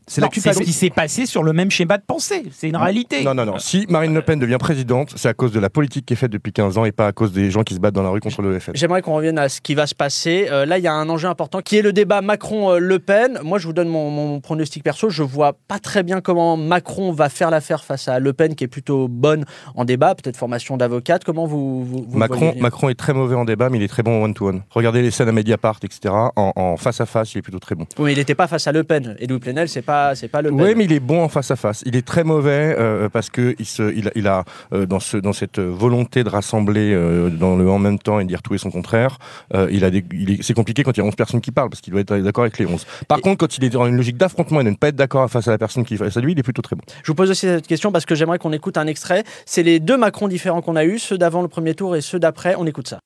[0.07, 2.45] C'est la ce qui s'est passé sur le même schéma de pensée.
[2.51, 3.23] C'est une réalité.
[3.25, 3.59] Non, non, non.
[3.59, 6.33] Si Marine Le Pen devient présidente, c'est à cause de la politique qui est faite
[6.33, 8.21] depuis 15 ans et pas à cause des gens qui se battent dans la rue
[8.21, 8.73] contre le FN.
[8.75, 10.49] J'aimerais qu'on revienne à ce qui va se passer.
[10.51, 13.39] Euh, là, il y a un enjeu important qui est le débat Macron-Le Pen.
[13.43, 15.11] Moi, je vous donne mon, pronostic perso.
[15.11, 18.65] Je vois pas très bien comment Macron va faire l'affaire face à Le Pen, qui
[18.65, 19.45] est plutôt bonne
[19.75, 21.25] en débat, peut-être formation d'avocate.
[21.25, 24.25] Comment vous, Macron, Macron est très mauvais en débat, mais il est très bon en
[24.25, 24.59] one-to-one.
[24.59, 24.63] -one.
[24.71, 26.15] Regardez les scènes à Mediapart, etc.
[26.37, 27.87] En, face à face, il est plutôt très bon.
[27.99, 29.17] Oui, mais il n'était pas face à Le Pen.
[29.19, 30.61] Et Louis Plenel, c'est pas, pas Le Pen.
[30.61, 31.83] Oui, mais il est bon en face à face.
[31.87, 33.83] Il est très mauvais euh, parce que il, se,
[34.27, 38.21] a euh, dans, ce, dans cette volonté de rassembler euh, dans le en même temps
[38.21, 39.19] et dire tout et son contraire,
[39.55, 41.51] euh, il a des, il est- c'est compliqué quand il y a 11 personnes qui
[41.51, 42.87] parlent parce qu'il doit être d'accord avec les 11.
[43.09, 45.29] Par contre, quand il est dans une logique d'affrontement et de ne pas être d'accord
[45.31, 46.83] face à la personne qui est face à lui, il est plutôt très bon.
[47.03, 49.25] Je vous pose aussi cette question parce que j'aimerais qu'on écoute un extrait.
[49.47, 52.19] C'est les deux Macron différents qu'on a eu, ceux d'avant le premier tour et ceux
[52.19, 52.55] d'après.
[52.59, 52.99] On écoute ça.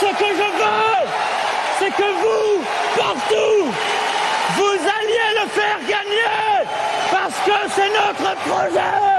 [0.00, 1.08] Ce que je veux,
[1.78, 2.64] c'est que vous,
[2.96, 3.72] partout,
[4.56, 6.68] vous alliez le faire gagner,
[7.10, 9.13] parce que c'est notre projet.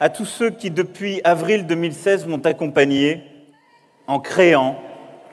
[0.00, 3.24] À tous ceux qui, depuis avril 2016, m'ont accompagné
[4.06, 4.80] en créant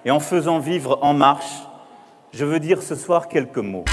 [0.06, 1.62] et en faisant vivre En Marche,
[2.34, 3.86] je veux dire ce soir quelques mots.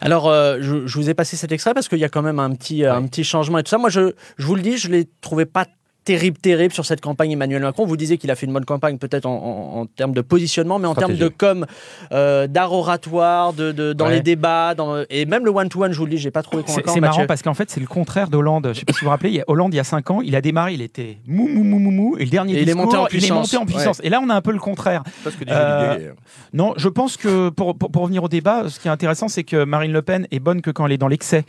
[0.00, 2.38] Alors, euh, je, je vous ai passé cet extrait parce qu'il y a quand même
[2.38, 3.76] un petit, euh, un petit changement et tout ça.
[3.76, 5.66] Moi, je, je vous le dis, je l'ai trouvé pas
[6.04, 7.86] terrible, terrible sur cette campagne Emmanuel Macron.
[7.86, 10.78] Vous disiez qu'il a fait une bonne campagne peut-être en, en- en termes de positionnement,
[10.78, 11.66] mais en termes de com,
[12.12, 14.16] euh, d'art oratoire, de, de- dans Ouais.
[14.16, 16.74] les débats, dans, et même le one-to-one, je vous le dis, j'ai pas trouvé C'est
[16.82, 16.92] convaincant.
[16.94, 18.70] c'est marrant parce qu'en fait, c'est le contraire d'Hollande.
[18.72, 20.10] Je sais pas si vous vous rappelez, il y a Hollande, il y a 5
[20.10, 22.62] ans, il a démarré, il était mou, mou, mou, mou, mou, et le dernier Et
[22.62, 23.52] il est monté en puissance.
[23.52, 23.98] monté en puissance.
[23.98, 24.06] Ouais.
[24.06, 25.02] Et là, on a un peu le contraire.
[25.22, 26.12] Parce que Euh,
[26.52, 29.44] Non, je pense que pour, pour, pour revenir au débat, ce qui est intéressant, c'est
[29.44, 31.44] que Marine Le Pen est bonne que quand elle est dans l'excès.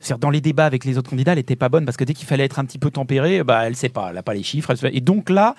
[0.00, 2.14] C'est-à-dire dans les débats avec les autres candidats, elle n'était pas bonne parce que dès
[2.14, 4.42] qu'il fallait être un petit peu tempéré, bah, elle sait pas, elle n'a pas les
[4.42, 4.70] chiffres.
[4.70, 5.54] elle sait- Et donc là,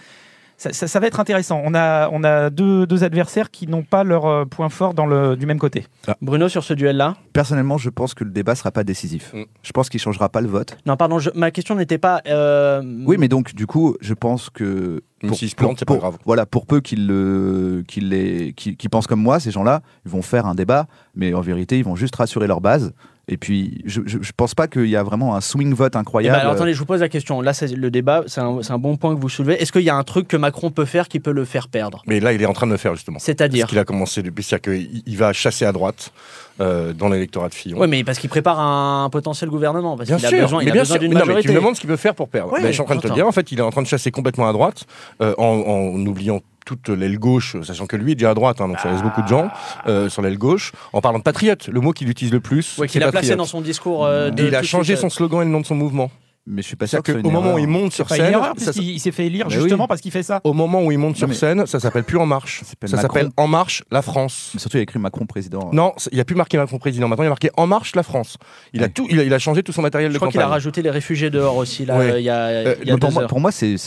[0.58, 1.62] ça, ça- ça va être intéressant.
[1.66, 5.06] On a, on a deux, deux adversaires qui n'ont pas leur euh, point fort dans
[5.06, 5.86] le, du même côté.
[6.22, 7.16] Bruno, sur ce duel-là?
[7.32, 9.32] Personnellement, je pense que le débat sera pas décisif.
[9.34, 9.44] Mm.
[9.64, 10.78] Je pense qu'il changera pas le vote.
[10.86, 12.22] Non, pardon, je- ma question n'était pas.
[12.28, 15.96] euh, Oui, mais donc du coup, je pense que Même s'il se plante, c'est pas
[15.98, 16.18] grave.
[16.26, 20.12] Voilà, pour peu qu'ils le, qu'ils les, qu'ils- qu'ils pensent comme moi, ces gens-là, ils
[20.12, 22.94] vont faire un débat, mais en vérité, ils vont juste rassurer leur base.
[23.32, 25.94] Et puis, je, je, je pense pas qu'il y a vraiment un swing vote Eh
[25.94, 26.40] ben, incroyable.
[26.40, 27.42] alors attendez, je vous pose la question.
[27.42, 29.62] Là, c'est le débat, c'est un, c'est un bon point que vous soulevez.
[29.62, 32.02] Est-ce qu'il y a un truc que Macron peut faire qui peut le faire perdre?
[32.08, 33.20] Mais là, il est en train de le faire justement.
[33.20, 36.12] C'est-à-dire Ce qu'il a commencé depuis, c'est-à-dire qu'il il va chasser à droite
[36.60, 37.80] euh, dans l'électorat de Fillon.
[37.80, 39.96] Oui, mais parce qu'il prépare un potentiel gouvernement.
[39.96, 41.00] Parce Bien qu'il a sûr, besoin, il mais a bien besoin sûr.
[41.02, 42.52] d'une Mais non, mais tu me demandes ce qu'il veut faire pour perdre.
[42.54, 43.28] Ben, je suis en train de te le dire.
[43.28, 44.86] En fait, il est en train de chasser complètement à droite,
[45.22, 48.68] euh, en, en oubliant toute l'aile gauche, sachant que lui est déjà à droite, hein,
[48.68, 49.50] donc ça laisse beaucoup de gens
[49.88, 50.72] euh, sur l'aile gauche.
[50.94, 53.46] En parlant de patriote, le mot qu'il utilise le plus, Ouais, qu'il a placé dans
[53.46, 54.06] son discours.
[54.06, 56.12] euh, de Et il a changé suite, son slogan et le nom de son mouvement.
[56.52, 58.24] Mais je suis pas sûr que une moment où il monte C'est sur pas une
[58.24, 59.88] scène, erreur, ça- il s'est fait élire justement oui.
[59.88, 60.42] parce qu'il fait ça.
[60.44, 62.64] au moment où il monte sur scène, ça s'appelle plus En Marche.
[62.64, 63.02] Ça Macron.
[63.02, 64.52] s'appelle En Marche, la France.
[64.56, 65.70] Mais surtout, il a écrit Macron président.
[65.74, 67.08] Non, il n'y a plus marqué Macron président.
[67.08, 68.38] Maintenant, il y a marqué En Marche, la France.
[68.74, 70.40] Il a tout, il a, il a changé tout son matériel Je de crois qu'il
[70.40, 70.54] a campagne.
[70.54, 72.20] rajouté les réfugiés dehors aussi, là, Ouais.
[72.22, 73.30] il y a, Euh, y a pour, moi, heures.
[73.30, 73.78] pour moi, c'est-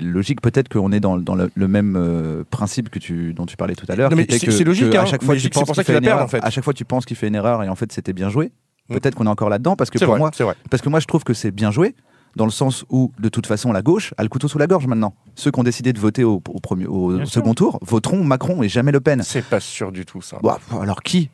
[0.00, 0.40] logique.
[0.40, 3.74] Peut-être qu'on est dans, dans le, le même euh, principe que tu, dont tu parlais
[3.74, 4.10] tout à l'heure.
[4.30, 5.02] C'est- que- c'est logique, que hein.
[5.02, 6.28] À chaque fois, tu penses qu'il fait une erreur.
[6.42, 8.52] À chaque fois, tu penses qu'il fait une erreur et en fait, c'était bien joué.
[8.88, 8.94] Mm.
[8.94, 10.30] Peut-être qu'on est encore là-dedans parce que pour vrai, moi,
[10.70, 11.94] parce que moi, je trouve que c'est bien joué
[12.36, 14.86] dans le sens où, de toute façon, la gauche a le couteau sous la gorge
[14.86, 15.14] maintenant.
[15.34, 18.62] Ceux qui ont décidé de voter au, au premier, au Bien second tour voteront Macron
[18.62, 19.22] et jamais Le Pen.
[19.22, 20.38] C'est pas sûr du tout, ça.
[20.42, 21.30] Bah, alors qui?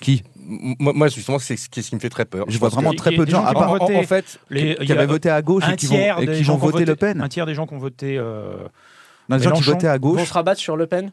[0.00, 0.22] Qui?
[0.78, 2.44] Moi, moi, justement, c'est ce qui me fait très peur.
[2.48, 4.74] Je vois vraiment que- très peu de gens, gens à qui part en, fait, Les-
[4.76, 6.58] qui avaient voté à gauche un et qui vont, tiers et des qui gens vont
[6.60, 7.22] qui ont voter Le Pen.
[7.22, 8.18] Un tiers des gens qui ont voté.
[8.18, 8.56] euh,
[9.30, 10.28] Non, les gens qui Mélenchon votaient à Ils vont gauche.
[10.28, 11.12] se rabattre sur Le Pen?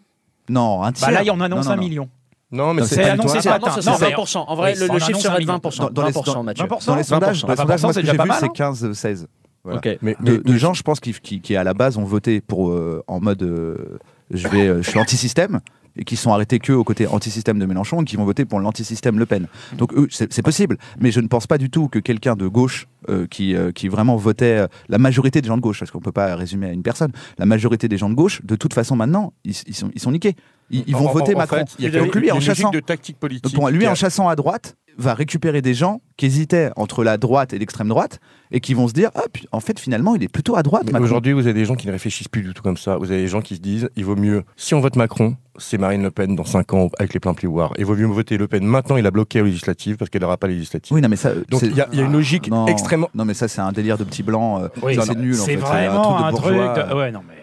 [0.49, 1.07] Non, un tiers.
[1.07, 2.09] Bah là, il y en annonce Non, non, un million.
[2.51, 3.75] Non, mais c'est annoncé tout ce un- Normalement, matin.
[3.75, 4.45] ce serait mais- 20%.
[4.47, 5.53] En vrai, le, chiffre serait de million.
[5.53, 5.89] 20%.
[5.91, 6.63] Dans- les- 20%, dans- Mathieu.
[6.65, 6.85] 20%.
[6.91, 8.29] Dans les sondages, dans les 20%, sondages, moi, c'est ce que déjà j'ai pas vu,
[8.29, 8.49] mal, c'est hein.
[8.53, 9.27] 15-16.
[9.63, 9.77] Voilà.
[9.77, 9.97] Ok.
[10.01, 12.71] Mais, de, mais- gens, je pense, qui, qui, qui, à la base ont voté pour,
[12.71, 13.99] euh, en mode euh,
[14.31, 15.59] je, vais, euh, je suis anti-système
[15.97, 18.59] et qui sont arrêtés que au côté anti-système de Mélenchon et qui vont voter pour
[18.59, 19.47] l'anti-système Le Pen.
[19.77, 22.87] Donc eux, c'est possible, mais je ne pense pas du tout que quelqu'un de gauche
[23.09, 25.99] euh, qui, euh, qui vraiment votait, euh, la majorité des gens de gauche, parce qu'on
[25.99, 28.95] peut pas résumer à une personne, la majorité des gens de gauche, de toute façon
[28.95, 30.35] maintenant, ils, ils sont, ils sont niqués.
[30.69, 31.57] Ils, ils vont en- voter en Macron.
[31.57, 33.53] fait, il y a Donc lui, en chassant, de tactique politique.
[33.53, 37.53] donc lui, en chassant à droite, va récupérer des gens qui hésitaient entre la droite
[37.53, 38.19] et l'extrême droite
[38.51, 40.87] et qui vont se dire ah en fait finalement il est plutôt à droite.
[40.99, 42.97] Aujourd'hui, vous avez des gens qui ne réfléchissent plus du tout comme ça.
[42.97, 45.77] Vous avez des gens qui se disent il vaut mieux, si on vote Macron, c'est
[45.77, 47.73] Marine Le Pen dans 5 ans avec les pleins plioirs.
[47.77, 50.37] Il vaut mieux voter Le Pen maintenant, il a bloqué aux législatives parce qu'elle n'aura
[50.37, 50.93] pas les législatives.
[50.95, 51.31] Oui, non, mais ça.
[51.49, 53.09] Donc il y, a- il y a une logique non, extrêmement.
[53.15, 54.61] Non, mais ça, c'est un délire de petit blanc.
[54.61, 55.57] euh, Oui, c'est nul, en C'est fait.
[55.57, 56.53] vraiment de un truc.
[56.55, 57.35] de- Ouais, non, mais.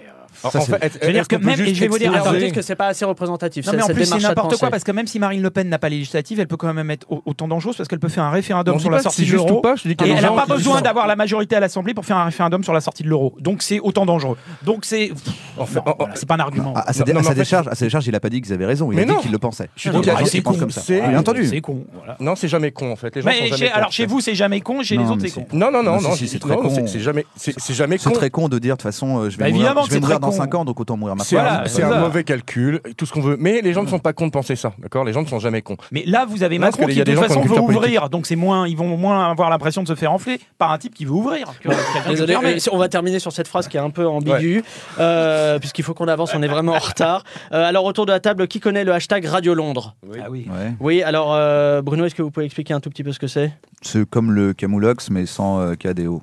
[0.43, 2.63] Ça, en fait, Je veux dire que même- et je vais vous dire, dites que
[2.63, 3.67] c'est pas assez représentatif.
[3.67, 5.69] Non, c'est- mais en plus, c'est n'importe quoi parce que même si Marine Le Pen
[5.69, 8.09] n'a pas les législatives, elle peut quand même être au- autant dangereuse parce qu'elle peut
[8.09, 9.59] faire un référendum sur la sortie de juste l'euro.
[9.59, 11.95] ou pas, je dis qu'il Et elle n'a pas besoin d'avoir la majorité à l'Assemblée
[11.95, 13.35] pour faire un référendum sur la sortie de l'euro.
[13.41, 14.37] Donc c'est autant dangereux.
[14.63, 15.11] Donc c'est.
[15.59, 16.73] En fait, Non, en- voilà, c'est pas un argument.
[16.75, 18.53] À, à sa, Non, à fait- décharge, à sa décharge, il a pas dit qu'ils
[18.53, 18.93] avaient raison.
[18.93, 19.69] Il Mais a dit qu'il le pensait.
[19.77, 20.55] Je Ah, dis qu'il y a- bah, il y a- c'est con.
[20.55, 20.81] comme ça.
[20.83, 21.47] C'est- Bien entendu.
[21.47, 21.85] C'est con.
[21.97, 22.17] voilà.
[22.21, 23.15] Non, c'est jamais con en fait.
[23.17, 24.83] Les gens sont Mais jamais chez- alors chez vous, c'est jamais con.
[24.83, 25.47] Chez les autres, c'est con.
[25.53, 26.71] Non, non, non, Non, c'est très con.
[26.87, 29.51] c'est- jamais, c'est C'est très con de dire de toute façon, euh, je vais Bah,
[29.51, 30.01] mourir, évidemment que c'est
[30.31, 30.43] dans con.
[30.43, 31.37] 5 ans, donc autant mourir C'est.
[31.37, 33.37] Voilà, un, c'est mauvais calcul, tout ce qu'on veut.
[33.39, 35.05] Mais les gens ne sont pas cons de penser ça, d'accord?
[35.05, 35.77] Les gens ne sont jamais cons.
[35.93, 37.67] Mais là, vous avez Macron qui, y a de des toute gens qui ont façon,
[37.67, 38.11] veut ouvrir.
[38.11, 40.95] Donc c'est moins, ils vont moins avoir l'impression de se faire enfler par un type
[40.95, 41.53] qui veut ouvrir.
[42.09, 42.37] Désolé,
[42.73, 44.63] on va terminer sur cette phrase qui est un peu ambiguë,
[44.99, 47.25] euh, puisqu'il faut qu'on avance, on est vraiment en retard.
[47.53, 49.95] Euh, alors, autour de la table, qui connaît le hashtag Radio Londres?
[50.19, 50.47] Ah oui.
[50.49, 50.73] Ouais.
[50.81, 53.27] Oui, alors, euh, Bruno, est-ce que vous pouvez expliquer un tout petit peu ce que
[53.27, 53.53] c'est?
[53.83, 56.23] C'est comme le Camoulox, mais sans euh, KDO.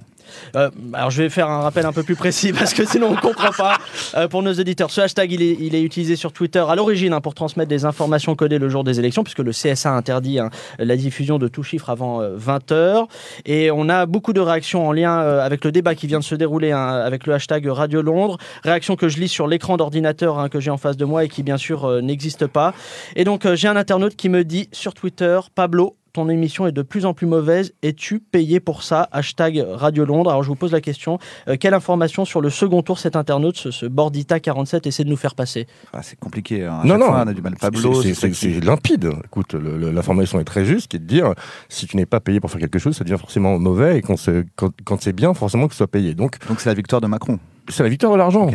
[0.56, 3.16] Euh, alors je vais faire un rappel un peu plus précis parce que sinon on
[3.16, 3.78] ne comprend pas
[4.16, 4.92] euh, pour nos éditeurs.
[4.92, 7.86] Ce hashtag il est, il est utilisé sur Twitter à l'origine hein, pour transmettre des
[7.86, 10.50] informations codées le jour des élections puisque le CSA interdit hein,
[10.80, 13.08] la diffusion de tout chiffre avant 20h.
[13.46, 16.24] Et on a beaucoup de réactions en lien euh, avec le débat qui vient de
[16.24, 18.38] se dérouler hein, avec le hashtag Radio Londres.
[18.64, 21.44] Réactions que je lis sur l'écran d'ordinateur que j'ai en face de moi et qui
[21.44, 22.74] bien sûr euh, n'existe pas.
[23.16, 26.72] Et donc euh, j'ai un internaute qui me dit sur Twitter, Pablo, ton émission est
[26.72, 27.74] de plus en plus mauvaise.
[27.84, 29.10] Es-tu payé pour ça?
[29.12, 30.30] Hashtag Radio Londres.
[30.30, 31.20] Alors je vous pose la question.
[31.50, 35.10] euh, quelle information sur le second tour cet internaute, ce, ce Bordita 47, essaie de
[35.10, 35.68] nous faire passer?
[35.92, 36.64] Ah, c'est compliqué.
[36.64, 36.80] hein.
[36.86, 37.56] Non, non, fois, on a du mal.
[37.60, 39.10] Pablo, c'est- limpide.
[39.26, 41.34] Écoute, l'information est très juste, qui est de dire
[41.68, 44.16] si tu n'es pas payé pour faire quelque chose, ça devient forcément mauvais, et quand
[44.18, 46.14] c'est quand, quand c'est bien, forcément que tu sois payé.
[46.16, 47.40] Donc, Donc c'est la victoire de Macron.
[47.68, 48.50] c'est la victoire de l'argent.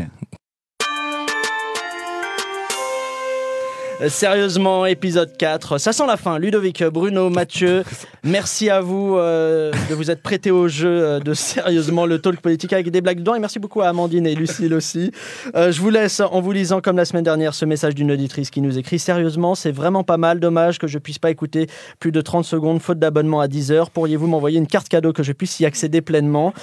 [4.09, 5.77] Sérieusement, épisode 4.
[5.77, 6.39] Ça sent la fin.
[6.39, 7.85] Ludovic, Bruno, Mathieu,
[8.25, 12.41] merci à vous euh, de vous être prêtés au jeu euh, de Sérieusement le talk
[12.41, 13.35] politique avec des blagues dedans.
[13.35, 15.13] Et merci beaucoup à Amandine et Lucille aussi.
[15.55, 18.49] Euh, je vous laisse en vous lisant, comme la semaine dernière, ce message d'une auditrice
[18.49, 20.41] qui nous écrit Sérieusement, c'est vraiment pas mal.
[20.41, 21.67] Dommage que je puisse pas écouter
[21.99, 23.91] plus de 30 secondes, faute d'abonnement à 10 heures.
[23.91, 26.55] Pourriez-vous m'envoyer une carte cadeau que je puisse y accéder pleinement?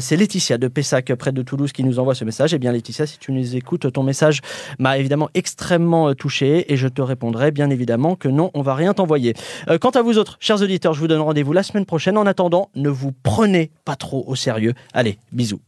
[0.00, 2.54] C'est Laetitia de Pessac, près de Toulouse, qui nous envoie ce message.
[2.54, 4.40] Eh bien, Laetitia, si tu nous écoutes, ton message
[4.80, 8.94] m'a évidemment extrêmement touché et je te répondrai bien évidemment que non, on va rien
[8.94, 9.34] t'envoyer.
[9.68, 12.16] Euh, quant à vous autres, chers auditeurs, je vous donne rendez-vous la semaine prochaine.
[12.16, 14.72] En attendant, ne vous prenez pas trop au sérieux.
[14.94, 15.60] Allez, bisous.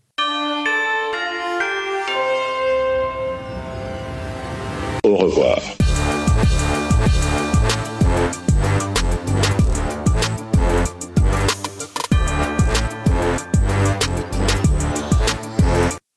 [5.04, 5.58] Au revoir.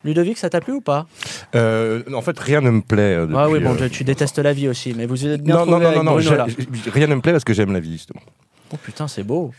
[0.04, 1.06] Ludovic, ça t'a plu ou pas?
[1.56, 3.16] Euh, en fait, rien ne me plaît.
[3.16, 5.66] euh, Ah oui, bon, euh, tu- détestes la vie aussi, mais vous êtes bien Non,
[5.66, 6.46] non, non, avec non, Bruno, là.
[6.92, 8.20] rien ne me plaît parce que j'aime la vie, justement.
[8.72, 9.50] Oh putain, c'est beau.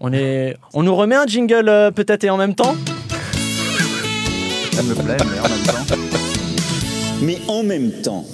[0.00, 0.56] On, est...
[0.74, 2.76] on nous remet un jingle euh, peut-être et en même temps?
[4.72, 5.96] Ça me plaît, mais en même temps.
[7.22, 8.24] Mais en même temps,